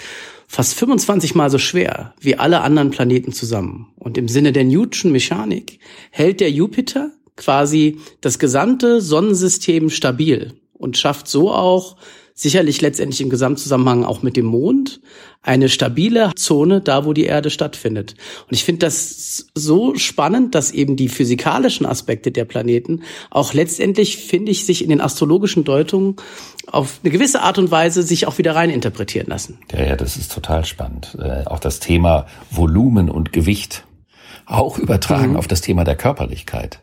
fast 0.48 0.76
25 0.76 1.34
mal 1.36 1.50
so 1.50 1.58
schwer 1.58 2.14
wie 2.20 2.36
alle 2.36 2.62
anderen 2.62 2.92
Planeten 2.92 3.34
zusammen. 3.34 3.88
Und 3.98 4.18
im 4.18 4.28
Sinne 4.28 4.52
der 4.52 4.66
Newton'schen 4.66 5.10
Mechanik 5.10 5.80
hält 6.12 6.40
der 6.40 6.52
Jupiter 6.52 7.12
quasi 7.36 7.98
das 8.22 8.38
gesamte 8.38 9.02
Sonnensystem 9.02 9.90
stabil 9.90 10.54
und 10.74 10.98
schafft 10.98 11.28
so 11.28 11.52
auch 11.52 11.98
sicherlich 12.34 12.82
letztendlich 12.82 13.22
im 13.22 13.30
Gesamtzusammenhang 13.30 14.04
auch 14.04 14.22
mit 14.24 14.38
dem 14.38 14.46
Mond 14.46 15.02
eine 15.42 15.70
stabile 15.70 16.32
Zone 16.36 16.82
da, 16.82 17.06
wo 17.06 17.14
die 17.14 17.26
Erde 17.26 17.50
stattfindet. 17.50 18.16
Und 18.48 18.54
ich 18.54 18.64
finde 18.64 18.86
das 18.86 19.48
so 19.54 19.96
spannend, 19.96 20.56
dass 20.56 20.72
eben 20.72 20.96
die 20.96 21.10
physikalischen 21.10 21.86
Aspekte 21.86 22.32
der 22.32 22.46
Planeten 22.46 23.04
auch 23.30 23.54
letztendlich, 23.54 24.18
finde 24.18 24.52
ich, 24.52 24.66
sich 24.66 24.84
in 24.84 24.90
den 24.90 25.02
astrologischen 25.02 25.64
Deutungen 25.64 26.16
auf 26.68 27.00
eine 27.04 27.12
gewisse 27.12 27.42
Art 27.42 27.58
und 27.58 27.72
Weise 27.72 28.04
sich 28.04 28.26
auch 28.26 28.38
wieder 28.38 28.56
rein 28.56 28.70
interpretieren 28.70 29.28
lassen. 29.28 29.60
Ja, 29.72 29.84
ja, 29.84 29.96
das 29.96 30.16
ist 30.16 30.32
total 30.32 30.66
spannend. 30.66 31.18
Äh, 31.20 31.46
auch 31.46 31.60
das 31.60 31.80
Thema 31.80 32.26
Volumen 32.50 33.10
und 33.10 33.34
Gewicht 33.34 33.86
auch 34.46 34.78
übertragen 34.78 35.32
mhm. 35.32 35.38
auf 35.38 35.48
das 35.48 35.62
Thema 35.62 35.84
der 35.84 35.96
Körperlichkeit 35.96 36.83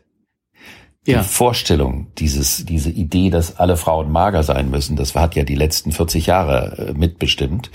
die 1.07 1.11
ja. 1.11 1.23
Vorstellung, 1.23 2.07
dieses, 2.17 2.65
diese 2.65 2.91
Idee, 2.91 3.31
dass 3.31 3.57
alle 3.57 3.75
Frauen 3.75 4.11
mager 4.11 4.43
sein 4.43 4.69
müssen, 4.69 4.95
das 4.95 5.15
hat 5.15 5.35
ja 5.35 5.43
die 5.43 5.55
letzten 5.55 5.91
40 5.91 6.27
Jahre 6.27 6.89
äh, 6.89 6.93
mitbestimmt. 6.93 7.71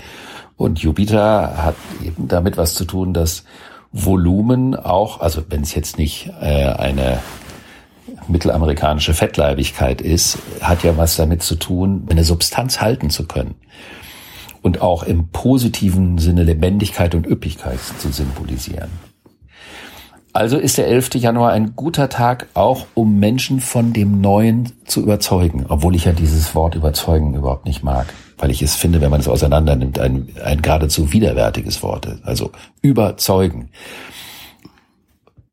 Und 0.55 0.79
Jupiter 0.79 1.63
hat 1.63 1.75
eben 2.03 2.27
damit 2.27 2.57
was 2.57 2.73
zu 2.73 2.85
tun, 2.85 3.13
dass 3.13 3.43
Volumen 3.91 4.75
auch, 4.75 5.19
also 5.19 5.43
wenn 5.49 5.61
es 5.61 5.75
jetzt 5.75 5.97
nicht 5.97 6.31
äh, 6.41 6.65
eine 6.65 7.19
mittelamerikanische 8.27 9.13
Fettleibigkeit 9.13 10.01
ist, 10.01 10.39
hat 10.61 10.83
ja 10.83 10.97
was 10.97 11.17
damit 11.17 11.43
zu 11.43 11.55
tun, 11.55 12.07
eine 12.09 12.23
Substanz 12.23 12.81
halten 12.81 13.09
zu 13.09 13.27
können. 13.27 13.55
Und 14.61 14.81
auch 14.81 15.03
im 15.03 15.29
positiven 15.29 16.17
Sinne 16.17 16.43
Lebendigkeit 16.43 17.13
und 17.13 17.27
Üppigkeit 17.27 17.79
zu 17.99 18.11
symbolisieren. 18.11 18.89
Also 20.37 20.59
ist 20.59 20.77
der 20.77 20.85
11. 20.85 21.15
Januar 21.15 21.51
ein 21.53 21.75
guter 21.75 22.09
Tag, 22.09 22.45
auch 22.53 22.85
um 22.93 23.17
Menschen 23.17 23.59
von 23.59 23.91
dem 23.91 24.21
Neuen 24.21 24.71
zu 24.85 25.01
überzeugen, 25.01 25.65
obwohl 25.67 25.95
ich 25.95 26.05
ja 26.05 26.11
dieses 26.11 26.53
Wort 26.53 26.75
überzeugen 26.75 27.33
überhaupt 27.33 27.65
nicht 27.65 27.81
mag, 27.81 28.13
weil 28.37 28.51
ich 28.51 28.61
es 28.61 28.75
finde, 28.75 29.01
wenn 29.01 29.09
man 29.09 29.19
es 29.19 29.27
auseinander 29.27 29.75
nimmt, 29.75 29.97
ein, 29.97 30.29
ein 30.45 30.61
geradezu 30.61 31.11
widerwärtiges 31.11 31.81
Wort. 31.81 32.19
Also 32.21 32.51
überzeugen 32.83 33.71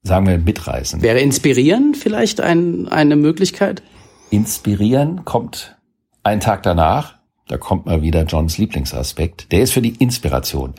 sagen 0.02 0.26
wir, 0.26 0.36
mitreißen. 0.36 1.00
Wäre 1.00 1.20
inspirieren 1.20 1.94
vielleicht 1.94 2.42
ein, 2.42 2.86
eine 2.86 3.16
Möglichkeit? 3.16 3.82
Inspirieren 4.28 5.24
kommt 5.24 5.78
einen 6.24 6.42
Tag 6.42 6.62
danach. 6.62 7.14
Da 7.48 7.56
kommt 7.56 7.86
mal 7.86 8.02
wieder 8.02 8.24
Johns 8.24 8.58
Lieblingsaspekt. 8.58 9.50
Der 9.50 9.62
ist 9.62 9.72
für 9.72 9.80
die 9.80 9.94
Inspiration. 9.94 10.74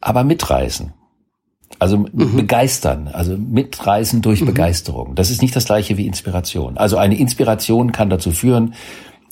Aber 0.00 0.24
mitreißen. 0.24 0.94
Also 1.78 1.98
mhm. 1.98 2.36
begeistern, 2.36 3.08
also 3.08 3.36
mitreißen 3.36 4.22
durch 4.22 4.42
mhm. 4.42 4.46
Begeisterung. 4.46 5.14
Das 5.14 5.30
ist 5.30 5.40
nicht 5.40 5.54
das 5.56 5.64
gleiche 5.64 5.96
wie 5.96 6.06
Inspiration. 6.06 6.76
Also 6.76 6.98
eine 6.98 7.16
Inspiration 7.16 7.92
kann 7.92 8.10
dazu 8.10 8.32
führen, 8.32 8.74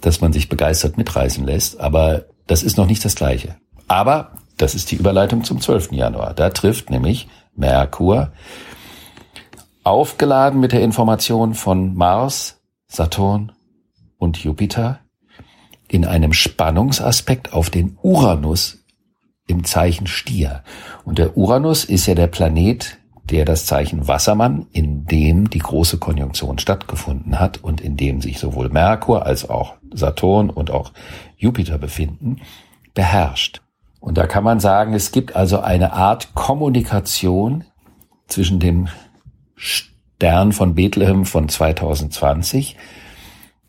dass 0.00 0.20
man 0.20 0.32
sich 0.32 0.48
begeistert 0.48 0.96
mitreißen 0.96 1.44
lässt, 1.44 1.80
aber 1.80 2.26
das 2.46 2.62
ist 2.62 2.76
noch 2.76 2.86
nicht 2.86 3.04
das 3.04 3.16
gleiche. 3.16 3.56
Aber 3.88 4.32
das 4.56 4.74
ist 4.74 4.90
die 4.90 4.96
Überleitung 4.96 5.44
zum 5.44 5.60
12. 5.60 5.92
Januar. 5.92 6.34
Da 6.34 6.50
trifft 6.50 6.90
nämlich 6.90 7.28
Merkur 7.54 8.32
aufgeladen 9.82 10.60
mit 10.60 10.72
der 10.72 10.82
Information 10.82 11.54
von 11.54 11.94
Mars, 11.94 12.60
Saturn 12.88 13.52
und 14.18 14.38
Jupiter 14.38 15.00
in 15.88 16.04
einem 16.04 16.32
Spannungsaspekt 16.32 17.52
auf 17.52 17.70
den 17.70 17.96
Uranus 18.02 18.84
im 19.48 19.64
Zeichen 19.64 20.06
Stier. 20.06 20.62
Und 21.04 21.18
der 21.18 21.36
Uranus 21.36 21.84
ist 21.84 22.06
ja 22.06 22.14
der 22.14 22.28
Planet, 22.28 22.98
der 23.24 23.44
das 23.44 23.66
Zeichen 23.66 24.06
Wassermann, 24.06 24.66
in 24.72 25.04
dem 25.06 25.50
die 25.50 25.58
große 25.58 25.98
Konjunktion 25.98 26.58
stattgefunden 26.58 27.40
hat 27.40 27.58
und 27.58 27.80
in 27.80 27.96
dem 27.96 28.20
sich 28.20 28.38
sowohl 28.38 28.68
Merkur 28.68 29.26
als 29.26 29.50
auch 29.50 29.74
Saturn 29.92 30.50
und 30.50 30.70
auch 30.70 30.92
Jupiter 31.36 31.78
befinden, 31.78 32.40
beherrscht. 32.94 33.60
Und 34.00 34.16
da 34.16 34.26
kann 34.26 34.44
man 34.44 34.60
sagen, 34.60 34.94
es 34.94 35.12
gibt 35.12 35.34
also 35.34 35.60
eine 35.60 35.92
Art 35.92 36.34
Kommunikation 36.34 37.64
zwischen 38.28 38.60
dem 38.60 38.88
Stern 39.56 40.52
von 40.52 40.74
Bethlehem 40.74 41.24
von 41.24 41.48
2020 41.48 42.76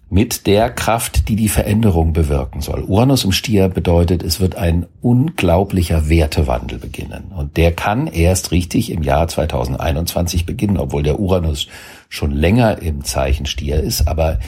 mit 0.09 0.47
der 0.47 0.71
Kraft, 0.71 1.29
die 1.29 1.35
die 1.35 1.49
Veränderung 1.49 2.13
bewirken 2.13 2.61
soll. 2.61 2.83
Uranus 2.83 3.25
im 3.25 3.31
Stier 3.31 3.69
bedeutet, 3.69 4.23
es 4.23 4.39
wird 4.39 4.55
ein 4.55 4.87
unglaublicher 5.01 6.09
Wertewandel 6.09 6.79
beginnen. 6.79 7.31
Und 7.35 7.57
der 7.57 7.71
kann 7.73 8.07
erst 8.07 8.51
richtig 8.51 8.91
im 8.91 9.03
Jahr 9.03 9.27
2021 9.27 10.47
beginnen, 10.47 10.77
obwohl 10.77 11.03
der 11.03 11.19
Uranus 11.19 11.67
schon 12.09 12.31
länger 12.31 12.81
im 12.81 13.03
Zeichen 13.03 13.45
Stier 13.45 13.81
ist. 13.81 14.07
Aber 14.07 14.39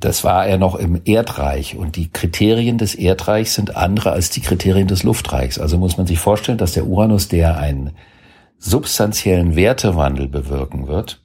das 0.00 0.24
war 0.24 0.46
er 0.46 0.56
noch 0.56 0.76
im 0.76 0.98
Erdreich. 1.04 1.76
Und 1.76 1.96
die 1.96 2.08
Kriterien 2.10 2.78
des 2.78 2.94
Erdreichs 2.94 3.54
sind 3.54 3.76
andere 3.76 4.12
als 4.12 4.30
die 4.30 4.40
Kriterien 4.40 4.88
des 4.88 5.02
Luftreichs. 5.02 5.58
Also 5.58 5.76
muss 5.76 5.98
man 5.98 6.06
sich 6.06 6.18
vorstellen, 6.18 6.58
dass 6.58 6.72
der 6.72 6.86
Uranus, 6.86 7.28
der 7.28 7.58
ein 7.58 7.90
substanziellen 8.58 9.56
Wertewandel 9.56 10.26
bewirken 10.26 10.88
wird, 10.88 11.20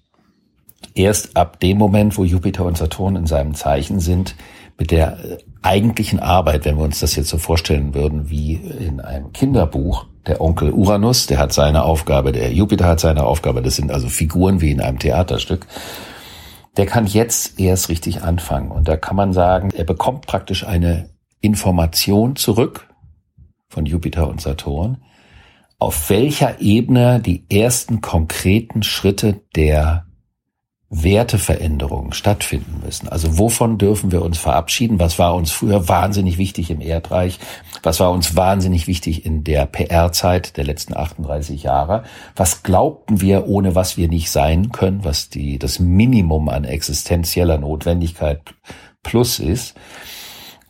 erst 0.96 1.36
ab 1.36 1.60
dem 1.60 1.78
Moment, 1.78 2.18
wo 2.18 2.24
Jupiter 2.24 2.66
und 2.66 2.78
Saturn 2.78 3.16
in 3.16 3.26
seinem 3.26 3.54
Zeichen 3.54 4.00
sind, 4.00 4.36
mit 4.78 4.92
der 4.92 5.18
äh, 5.24 5.38
eigentlichen 5.62 6.20
Arbeit, 6.20 6.66
wenn 6.66 6.78
wir 6.78 6.84
uns 6.84 7.00
das 7.00 7.16
jetzt 7.16 7.30
so 7.30 7.38
vorstellen 7.38 7.94
würden, 7.94 8.30
wie 8.30 8.56
in 8.56 9.00
einem 9.00 9.32
Kinderbuch, 9.34 10.06
der 10.26 10.40
Onkel 10.40 10.72
Uranus, 10.72 11.28
der 11.28 11.38
hat 11.38 11.52
seine 11.52 11.84
Aufgabe, 11.84 12.32
der 12.32 12.54
Jupiter 12.54 12.86
hat 12.86 13.00
seine 13.00 13.26
Aufgabe, 13.26 13.62
das 13.62 13.76
sind 13.76 13.92
also 13.92 14.08
Figuren 14.08 14.62
wie 14.62 14.72
in 14.72 14.82
einem 14.82 15.00
Theaterstück, 15.00 15.68
der 16.78 16.86
kann 16.86 17.06
jetzt 17.06 17.60
erst 17.60 17.90
richtig 17.90 18.24
anfangen. 18.24 18.72
Und 18.72 18.88
da 18.88 18.98
kann 18.98 19.16
man 19.16 19.34
sagen, 19.34 19.70
er 19.76 19.84
bekommt 19.84 20.26
praktisch 20.26 20.66
eine 20.66 21.10
Information 21.42 22.36
zurück 22.36 22.88
von 23.68 23.86
Jupiter 23.86 24.30
und 24.30 24.42
Saturn, 24.42 25.04
auf 25.78 26.10
welcher 26.10 26.62
Ebene 26.62 27.20
die 27.20 27.46
ersten 27.50 28.00
konkreten 28.00 28.84
Schritte 28.84 29.42
der 29.56 30.06
Werteveränderungen 30.96 32.14
stattfinden 32.14 32.82
müssen. 32.86 33.10
Also 33.10 33.40
wovon 33.40 33.80
dürfen 33.80 34.12
wir 34.12 34.22
uns 34.22 34.38
verabschieden? 34.38 35.00
Was 35.00 35.18
war 35.18 35.34
uns 35.34 35.52
früher 35.52 35.88
wahnsinnig 35.90 36.38
wichtig 36.38 36.70
im 36.70 36.82
Erdreich? 36.82 37.40
Was 37.82 38.00
war 38.00 38.12
uns 38.12 38.36
wahnsinnig 38.36 38.86
wichtig 38.86 39.26
in 39.26 39.44
der 39.44 39.66
PR-Zeit 39.66 40.56
der 40.56 40.66
letzten 40.66 40.96
38 40.96 41.64
Jahre? 41.64 42.04
Was 42.36 42.62
glaubten 42.62 43.22
wir, 43.22 43.48
ohne 43.48 43.74
was 43.74 43.98
wir 43.98 44.08
nicht 44.08 44.30
sein 44.30 44.72
können, 44.72 45.04
was 45.04 45.30
die, 45.30 45.58
das 45.58 45.80
Minimum 45.80 46.48
an 46.50 46.64
existenzieller 46.64 47.58
Notwendigkeit 47.58 48.42
plus 49.02 49.40
ist? 49.40 49.76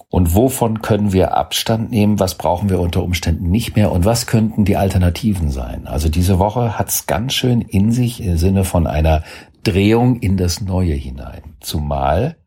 Und 0.10 0.36
wovon 0.36 0.82
können 0.84 1.12
wir 1.12 1.36
Abstand 1.36 1.90
nehmen? 1.92 2.20
Was 2.20 2.36
brauchen 2.36 2.70
wir 2.70 2.80
unter 2.80 3.02
Umständen 3.04 3.50
nicht 3.50 3.76
mehr? 3.76 3.92
Und 3.92 4.06
was 4.06 4.28
könnten 4.28 4.64
die 4.64 4.78
Alternativen 4.78 5.50
sein? 5.50 5.88
Also 5.88 6.08
diese 6.08 6.38
Woche 6.38 6.78
hat's 6.78 7.08
ganz 7.08 7.34
schön 7.34 7.62
in 7.62 7.92
sich 7.92 8.24
im 8.24 8.38
Sinne 8.38 8.64
von 8.64 8.86
einer 8.86 9.24
Drehung 9.64 10.20
in 10.20 10.38
das 10.38 10.62
Neue 10.62 10.94
hinein. 10.94 11.56
Zumal 11.60 12.38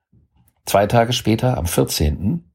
zwei 0.64 0.86
Tage 0.86 1.12
später, 1.12 1.56
am 1.56 1.66
14., 1.66 2.52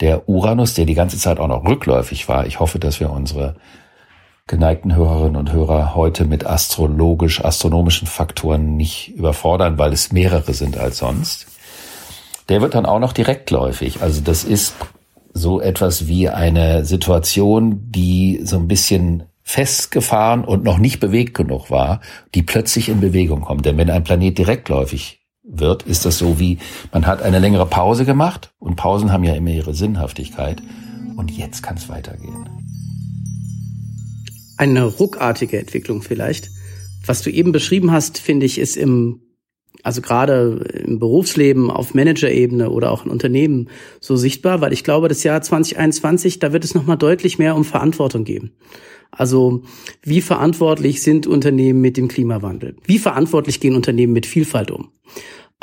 der 0.00 0.28
Uranus, 0.28 0.74
der 0.74 0.84
die 0.84 0.94
ganze 0.94 1.16
Zeit 1.16 1.40
auch 1.40 1.48
noch 1.48 1.64
rückläufig 1.64 2.28
war, 2.28 2.46
ich 2.46 2.60
hoffe, 2.60 2.78
dass 2.78 3.00
wir 3.00 3.10
unsere 3.10 3.56
geneigten 4.46 4.94
Hörerinnen 4.94 5.36
und 5.36 5.52
Hörer 5.52 5.94
heute 5.94 6.26
mit 6.26 6.46
astrologisch, 6.46 7.42
astronomischen 7.42 8.06
Faktoren 8.06 8.76
nicht 8.76 9.16
überfordern, 9.16 9.78
weil 9.78 9.92
es 9.92 10.12
mehrere 10.12 10.52
sind 10.52 10.76
als 10.76 10.98
sonst 10.98 11.46
der 12.48 12.60
wird 12.60 12.74
dann 12.74 12.86
auch 12.86 13.00
noch 13.00 13.12
direktläufig. 13.12 14.02
Also 14.02 14.20
das 14.20 14.44
ist 14.44 14.74
so 15.32 15.60
etwas 15.60 16.06
wie 16.06 16.28
eine 16.28 16.84
Situation, 16.84 17.90
die 17.90 18.40
so 18.44 18.56
ein 18.56 18.68
bisschen 18.68 19.24
festgefahren 19.46 20.44
und 20.44 20.64
noch 20.64 20.76
nicht 20.76 20.98
bewegt 20.98 21.34
genug 21.34 21.70
war, 21.70 22.00
die 22.34 22.42
plötzlich 22.42 22.88
in 22.88 23.00
Bewegung 23.00 23.42
kommt. 23.42 23.64
Denn 23.64 23.78
wenn 23.78 23.88
ein 23.88 24.02
Planet 24.02 24.36
direktläufig 24.36 25.20
wird, 25.44 25.84
ist 25.84 26.04
das 26.04 26.18
so 26.18 26.40
wie, 26.40 26.58
man 26.92 27.06
hat 27.06 27.22
eine 27.22 27.38
längere 27.38 27.66
Pause 27.66 28.04
gemacht 28.04 28.52
und 28.58 28.74
Pausen 28.74 29.12
haben 29.12 29.22
ja 29.22 29.34
immer 29.34 29.50
ihre 29.50 29.72
Sinnhaftigkeit 29.72 30.60
und 31.16 31.30
jetzt 31.30 31.62
kann 31.62 31.76
es 31.76 31.88
weitergehen. 31.88 32.48
Eine 34.56 34.84
ruckartige 34.84 35.60
Entwicklung 35.60 36.02
vielleicht. 36.02 36.50
Was 37.06 37.22
du 37.22 37.30
eben 37.30 37.52
beschrieben 37.52 37.92
hast, 37.92 38.18
finde 38.18 38.46
ich, 38.46 38.58
ist 38.58 38.76
im 38.76 39.20
also 39.86 40.02
gerade 40.02 40.82
im 40.84 40.98
Berufsleben 40.98 41.70
auf 41.70 41.94
Managerebene 41.94 42.70
oder 42.70 42.90
auch 42.90 43.04
in 43.04 43.10
Unternehmen 43.12 43.68
so 44.00 44.16
sichtbar, 44.16 44.60
weil 44.60 44.72
ich 44.72 44.82
glaube, 44.82 45.06
das 45.06 45.22
Jahr 45.22 45.40
2021, 45.40 46.40
da 46.40 46.52
wird 46.52 46.64
es 46.64 46.74
nochmal 46.74 46.98
deutlich 46.98 47.38
mehr 47.38 47.54
um 47.54 47.64
Verantwortung 47.64 48.24
geben. 48.24 48.50
Also 49.12 49.62
wie 50.02 50.20
verantwortlich 50.20 51.02
sind 51.02 51.28
Unternehmen 51.28 51.80
mit 51.80 51.96
dem 51.96 52.08
Klimawandel? 52.08 52.74
Wie 52.84 52.98
verantwortlich 52.98 53.60
gehen 53.60 53.76
Unternehmen 53.76 54.12
mit 54.12 54.26
Vielfalt 54.26 54.72
um? 54.72 54.90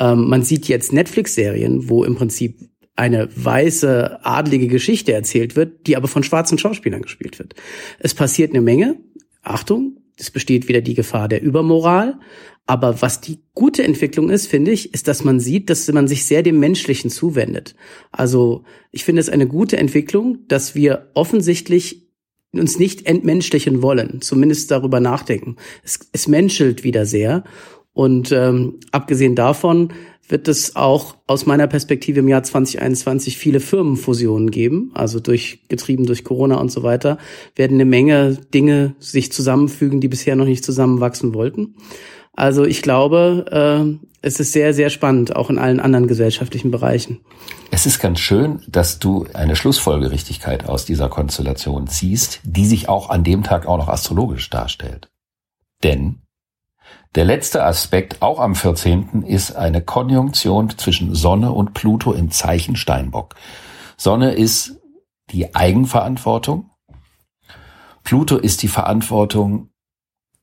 Ähm, 0.00 0.26
man 0.26 0.42
sieht 0.42 0.68
jetzt 0.68 0.94
Netflix-Serien, 0.94 1.90
wo 1.90 2.02
im 2.02 2.14
Prinzip 2.14 2.70
eine 2.96 3.28
weiße, 3.36 4.24
adlige 4.24 4.68
Geschichte 4.68 5.12
erzählt 5.12 5.54
wird, 5.54 5.86
die 5.86 5.98
aber 5.98 6.08
von 6.08 6.22
schwarzen 6.22 6.56
Schauspielern 6.56 7.02
gespielt 7.02 7.38
wird. 7.38 7.56
Es 7.98 8.14
passiert 8.14 8.52
eine 8.52 8.62
Menge. 8.62 8.96
Achtung, 9.42 9.98
es 10.16 10.30
besteht 10.30 10.68
wieder 10.68 10.80
die 10.80 10.94
Gefahr 10.94 11.28
der 11.28 11.42
Übermoral, 11.42 12.18
aber 12.66 13.02
was 13.02 13.20
die 13.20 13.40
gute 13.52 13.82
Entwicklung 13.82 14.30
ist, 14.30 14.46
finde 14.46 14.70
ich, 14.70 14.94
ist, 14.94 15.06
dass 15.06 15.22
man 15.22 15.38
sieht, 15.38 15.68
dass 15.68 15.90
man 15.92 16.08
sich 16.08 16.24
sehr 16.24 16.42
dem 16.42 16.58
Menschlichen 16.58 17.10
zuwendet. 17.10 17.74
Also 18.10 18.64
ich 18.90 19.04
finde 19.04 19.20
es 19.20 19.28
eine 19.28 19.46
gute 19.46 19.76
Entwicklung, 19.76 20.38
dass 20.48 20.74
wir 20.74 21.10
offensichtlich 21.14 22.08
uns 22.52 22.78
nicht 22.78 23.06
entmenschlichen 23.06 23.82
wollen, 23.82 24.20
zumindest 24.20 24.70
darüber 24.70 25.00
nachdenken. 25.00 25.56
Es, 25.82 25.98
es 26.12 26.28
menschelt 26.28 26.84
wieder 26.84 27.04
sehr. 27.04 27.44
Und 27.92 28.32
ähm, 28.32 28.80
abgesehen 28.92 29.34
davon 29.34 29.92
wird 30.28 30.48
es 30.48 30.76
auch 30.76 31.16
aus 31.26 31.46
meiner 31.46 31.66
Perspektive 31.66 32.20
im 32.20 32.28
Jahr 32.28 32.42
2021 32.42 33.36
viele 33.36 33.60
Firmenfusionen 33.60 34.50
geben, 34.50 34.90
also 34.94 35.20
durch 35.20 35.60
getrieben 35.68 36.06
durch 36.06 36.24
Corona 36.24 36.56
und 36.56 36.70
so 36.70 36.82
weiter, 36.82 37.18
werden 37.54 37.74
eine 37.74 37.84
Menge 37.84 38.38
Dinge 38.52 38.94
sich 38.98 39.32
zusammenfügen, 39.32 40.00
die 40.00 40.08
bisher 40.08 40.36
noch 40.36 40.46
nicht 40.46 40.64
zusammenwachsen 40.64 41.34
wollten. 41.34 41.74
Also 42.32 42.64
ich 42.64 42.82
glaube, 42.82 43.46
äh, 43.50 44.06
es 44.22 44.40
ist 44.40 44.52
sehr, 44.52 44.74
sehr 44.74 44.90
spannend, 44.90 45.36
auch 45.36 45.50
in 45.50 45.58
allen 45.58 45.80
anderen 45.80 46.08
gesellschaftlichen 46.08 46.70
Bereichen. 46.70 47.20
Es 47.70 47.86
ist 47.86 48.00
ganz 48.00 48.18
schön, 48.18 48.62
dass 48.66 48.98
du 48.98 49.26
eine 49.34 49.54
Schlussfolgerichtigkeit 49.54 50.66
aus 50.68 50.84
dieser 50.84 51.08
Konstellation 51.08 51.86
ziehst, 51.86 52.40
die 52.42 52.66
sich 52.66 52.88
auch 52.88 53.10
an 53.10 53.22
dem 53.22 53.42
Tag 53.42 53.66
auch 53.66 53.76
noch 53.76 53.88
astrologisch 53.88 54.50
darstellt. 54.50 55.10
Denn 55.82 56.23
Der 57.14 57.24
letzte 57.24 57.64
Aspekt, 57.64 58.22
auch 58.22 58.40
am 58.40 58.56
14., 58.56 59.22
ist 59.22 59.54
eine 59.54 59.80
Konjunktion 59.82 60.70
zwischen 60.76 61.14
Sonne 61.14 61.52
und 61.52 61.72
Pluto 61.72 62.12
im 62.12 62.32
Zeichen 62.32 62.74
Steinbock. 62.74 63.36
Sonne 63.96 64.32
ist 64.32 64.80
die 65.30 65.54
Eigenverantwortung. 65.54 66.70
Pluto 68.02 68.36
ist 68.36 68.62
die 68.62 68.68
Verantwortung, 68.68 69.70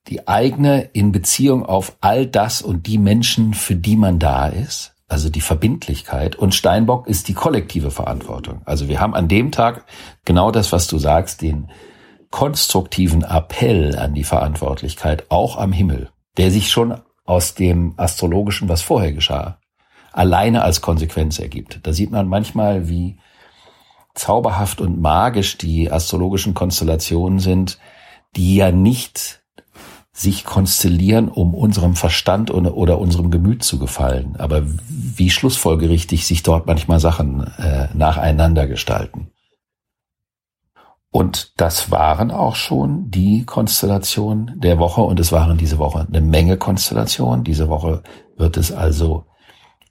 die 0.08 0.30
eigene 0.30 0.84
in 0.94 1.12
Beziehung 1.12 1.66
auf 1.66 1.98
all 2.00 2.26
das 2.26 2.62
und 2.62 2.88
die 2.88 2.98
Menschen, 2.98 3.54
für 3.54 3.76
die 3.76 3.98
man 3.98 4.18
da 4.18 4.48
ist. 4.48 4.96
Also 5.10 5.30
die 5.30 5.42
Verbindlichkeit. 5.42 6.38
Und 6.38 6.56
Steinbock 6.56 7.06
ist 7.06 7.28
die 7.28 7.34
kollektive 7.34 7.92
Verantwortung. 7.92 8.62
Also 8.64 8.88
wir 8.88 9.02
haben 9.02 9.14
an 9.14 9.28
dem 9.28 9.52
Tag 9.52 9.86
genau 10.24 10.52
das, 10.52 10.72
was 10.72 10.88
du 10.88 10.98
sagst, 11.00 11.42
den 11.42 11.70
konstruktiven 12.30 13.24
Appell 13.24 14.00
an 14.00 14.14
die 14.14 14.24
Verantwortlichkeit, 14.24 15.26
auch 15.30 15.58
am 15.58 15.74
Himmel, 15.74 16.10
der 16.38 16.52
sich 16.52 16.70
schon 16.70 17.02
aus 17.26 17.56
dem 17.56 17.94
Astrologischen, 17.98 18.70
was 18.70 18.82
vorher 18.82 19.14
geschah, 19.14 19.60
alleine 20.12 20.64
als 20.64 20.82
Konsequenz 20.82 21.40
ergibt. 21.40 21.80
Da 21.84 21.94
sieht 21.94 22.12
man 22.12 22.28
manchmal, 22.28 22.90
wie 22.90 23.18
zauberhaft 24.14 24.82
und 24.82 25.00
magisch 25.00 25.58
die 25.58 25.92
astrologischen 25.92 26.54
Konstellationen 26.54 27.40
sind, 27.40 27.80
die 28.36 28.56
ja 28.56 28.72
nicht 28.72 29.42
sich 30.14 30.44
konstellieren, 30.44 31.30
um 31.30 31.54
unserem 31.54 31.96
Verstand 31.96 32.52
oder, 32.52 33.00
unserem 33.00 33.32
Gemüt 33.32 33.64
zu 33.64 33.80
gefallen, 33.80 34.36
aber 34.38 34.64
wie 34.90 35.30
schlussfolgerichtig 35.30 36.28
sich 36.28 36.44
dort 36.44 36.68
manchmal 36.68 37.00
Sachen 37.00 37.48
äh, 37.58 37.88
nacheinander 37.94 38.68
gestalten. 38.68 39.32
Und 41.12 41.60
das 41.60 41.92
waren 41.92 42.32
auch 42.32 42.56
schon 42.56 43.12
die 43.12 43.46
Konstellationen 43.46 44.60
der 44.62 44.80
Woche 44.80 45.02
und 45.02 45.20
es 45.20 45.34
waren 45.34 45.58
diese 45.58 45.78
Woche 45.78 46.08
eine 46.08 46.22
Menge 46.22 46.56
Konstellationen. 46.56 47.44
Diese 47.44 47.68
Woche 47.68 48.02
wird 48.38 48.56
es 48.56 48.72
also 48.72 49.26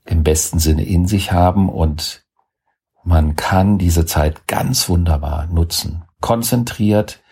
im 0.06 0.24
besten 0.24 0.58
Sinne 0.58 0.82
in 0.84 1.06
sich 1.06 1.30
haben 1.30 1.68
und 1.68 2.24
man 3.04 3.36
kann 3.36 3.76
diese 3.78 4.06
Zeit 4.06 4.46
ganz 4.46 4.88
wunderbar 4.88 5.46
nutzen. 5.46 6.04
Konzentriert, 6.20 7.22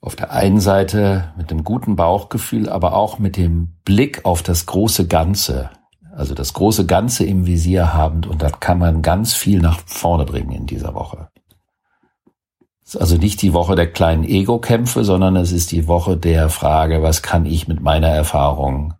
auf 0.00 0.16
der 0.16 0.32
einen 0.32 0.60
Seite 0.60 1.34
mit 1.36 1.50
dem 1.50 1.64
guten 1.64 1.96
Bauchgefühl, 1.96 2.68
aber 2.68 2.94
auch 2.94 3.18
mit 3.18 3.36
dem 3.36 3.76
Blick 3.84 4.24
auf 4.24 4.42
das 4.42 4.64
große 4.64 5.06
Ganze, 5.06 5.70
also 6.14 6.34
das 6.34 6.54
große 6.54 6.86
Ganze 6.86 7.24
im 7.24 7.46
Visier 7.46 7.92
habend 7.92 8.26
und 8.26 8.42
da 8.42 8.50
kann 8.50 8.78
man 8.78 9.02
ganz 9.02 9.34
viel 9.34 9.60
nach 9.60 9.80
vorne 9.84 10.24
bringen 10.24 10.52
in 10.52 10.66
dieser 10.66 10.94
Woche. 10.94 11.29
Es 12.90 12.96
ist 12.96 13.02
also 13.02 13.18
nicht 13.18 13.40
die 13.42 13.52
Woche 13.52 13.76
der 13.76 13.86
kleinen 13.86 14.24
Ego-Kämpfe, 14.24 15.04
sondern 15.04 15.36
es 15.36 15.52
ist 15.52 15.70
die 15.70 15.86
Woche 15.86 16.16
der 16.16 16.48
Frage, 16.48 17.04
was 17.04 17.22
kann 17.22 17.46
ich 17.46 17.68
mit 17.68 17.80
meiner 17.80 18.08
Erfahrung 18.08 18.94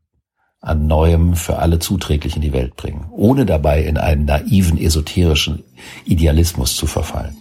an 0.61 0.87
Neuem 0.87 1.35
für 1.35 1.59
alle 1.59 1.81
zuträglich 1.81 2.37
in 2.37 2.43
die 2.43 2.53
Welt 2.53 2.77
bringen, 2.77 3.09
ohne 3.11 3.47
dabei 3.47 3.83
in 3.83 3.97
einen 3.97 4.27
naiven, 4.27 4.79
esoterischen 4.79 5.65
Idealismus 6.05 6.77
zu 6.77 6.87
verfallen. 6.87 7.37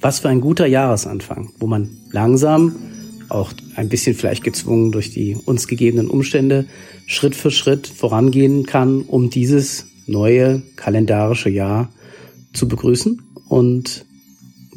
Was 0.00 0.20
für 0.20 0.30
ein 0.30 0.40
guter 0.40 0.66
Jahresanfang, 0.66 1.50
wo 1.58 1.66
man 1.66 1.90
langsam, 2.10 2.74
auch 3.28 3.52
ein 3.76 3.90
bisschen 3.90 4.16
vielleicht 4.16 4.42
gezwungen 4.42 4.90
durch 4.90 5.10
die 5.10 5.36
uns 5.44 5.68
gegebenen 5.68 6.08
Umstände, 6.08 6.64
Schritt 7.04 7.36
für 7.36 7.50
Schritt 7.50 7.86
vorangehen 7.86 8.64
kann, 8.64 9.02
um 9.02 9.28
dieses 9.28 9.84
neue 10.06 10.62
kalendarische 10.76 11.50
Jahr 11.50 11.90
zu 12.54 12.68
begrüßen 12.68 13.20
und 13.50 14.07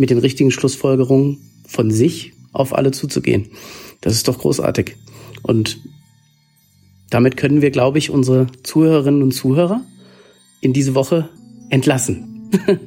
mit 0.01 0.09
den 0.09 0.17
richtigen 0.17 0.51
Schlussfolgerungen 0.51 1.37
von 1.65 1.91
sich 1.91 2.33
auf 2.51 2.75
alle 2.75 2.91
zuzugehen. 2.91 3.47
Das 4.01 4.13
ist 4.13 4.27
doch 4.27 4.39
großartig. 4.39 4.97
Und 5.43 5.79
damit 7.09 7.37
können 7.37 7.61
wir, 7.61 7.71
glaube 7.71 7.99
ich, 7.99 8.09
unsere 8.09 8.47
Zuhörerinnen 8.63 9.21
und 9.21 9.31
Zuhörer 9.31 9.81
in 10.59 10.73
diese 10.73 10.95
Woche 10.95 11.29
entlassen. 11.69 12.49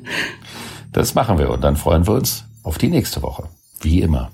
das 0.93 1.15
machen 1.15 1.39
wir 1.39 1.51
und 1.51 1.63
dann 1.63 1.77
freuen 1.77 2.07
wir 2.07 2.15
uns 2.15 2.45
auf 2.63 2.79
die 2.79 2.89
nächste 2.89 3.23
Woche. 3.23 3.49
Wie 3.81 4.01
immer. 4.01 4.31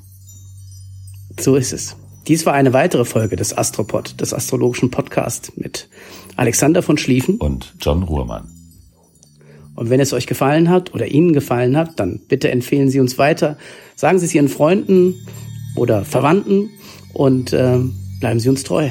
So 1.39 1.57
ist 1.57 1.73
es. 1.73 1.97
Dies 2.29 2.47
war 2.47 2.55
eine 2.55 2.73
weitere 2.73 3.05
Folge 3.05 3.37
des 3.37 3.57
Astropod, 3.57 4.21
des 4.21 4.33
astrologischen 4.33 4.91
Podcasts 4.91 5.53
mit 5.57 5.89
Alexander 6.37 6.83
von 6.83 6.97
Schlieffen 6.97 7.37
und 7.37 7.75
John 7.81 8.03
Ruhrmann. 8.03 8.60
Und 9.75 9.91
wenn 9.91 10.01
es 10.01 10.13
euch 10.13 10.27
gefallen 10.27 10.69
hat 10.69 10.95
oder 10.95 11.07
Ihnen 11.07 11.33
gefallen 11.33 11.77
hat, 11.77 11.99
dann 12.01 12.21
bitte 12.29 12.51
empfehlen 12.51 12.91
Sie 12.91 13.01
uns 13.01 13.19
weiter. 13.19 13.57
Sagen 13.97 14.19
Sie 14.19 14.27
es 14.27 14.35
Ihren 14.35 14.49
Freunden 14.49 15.15
oder 15.77 16.05
Verwandten 16.05 16.71
und 17.15 17.53
äh, 17.53 17.79
bleiben 18.21 18.41
Sie 18.41 18.49
uns 18.49 18.65
treu. 18.65 18.91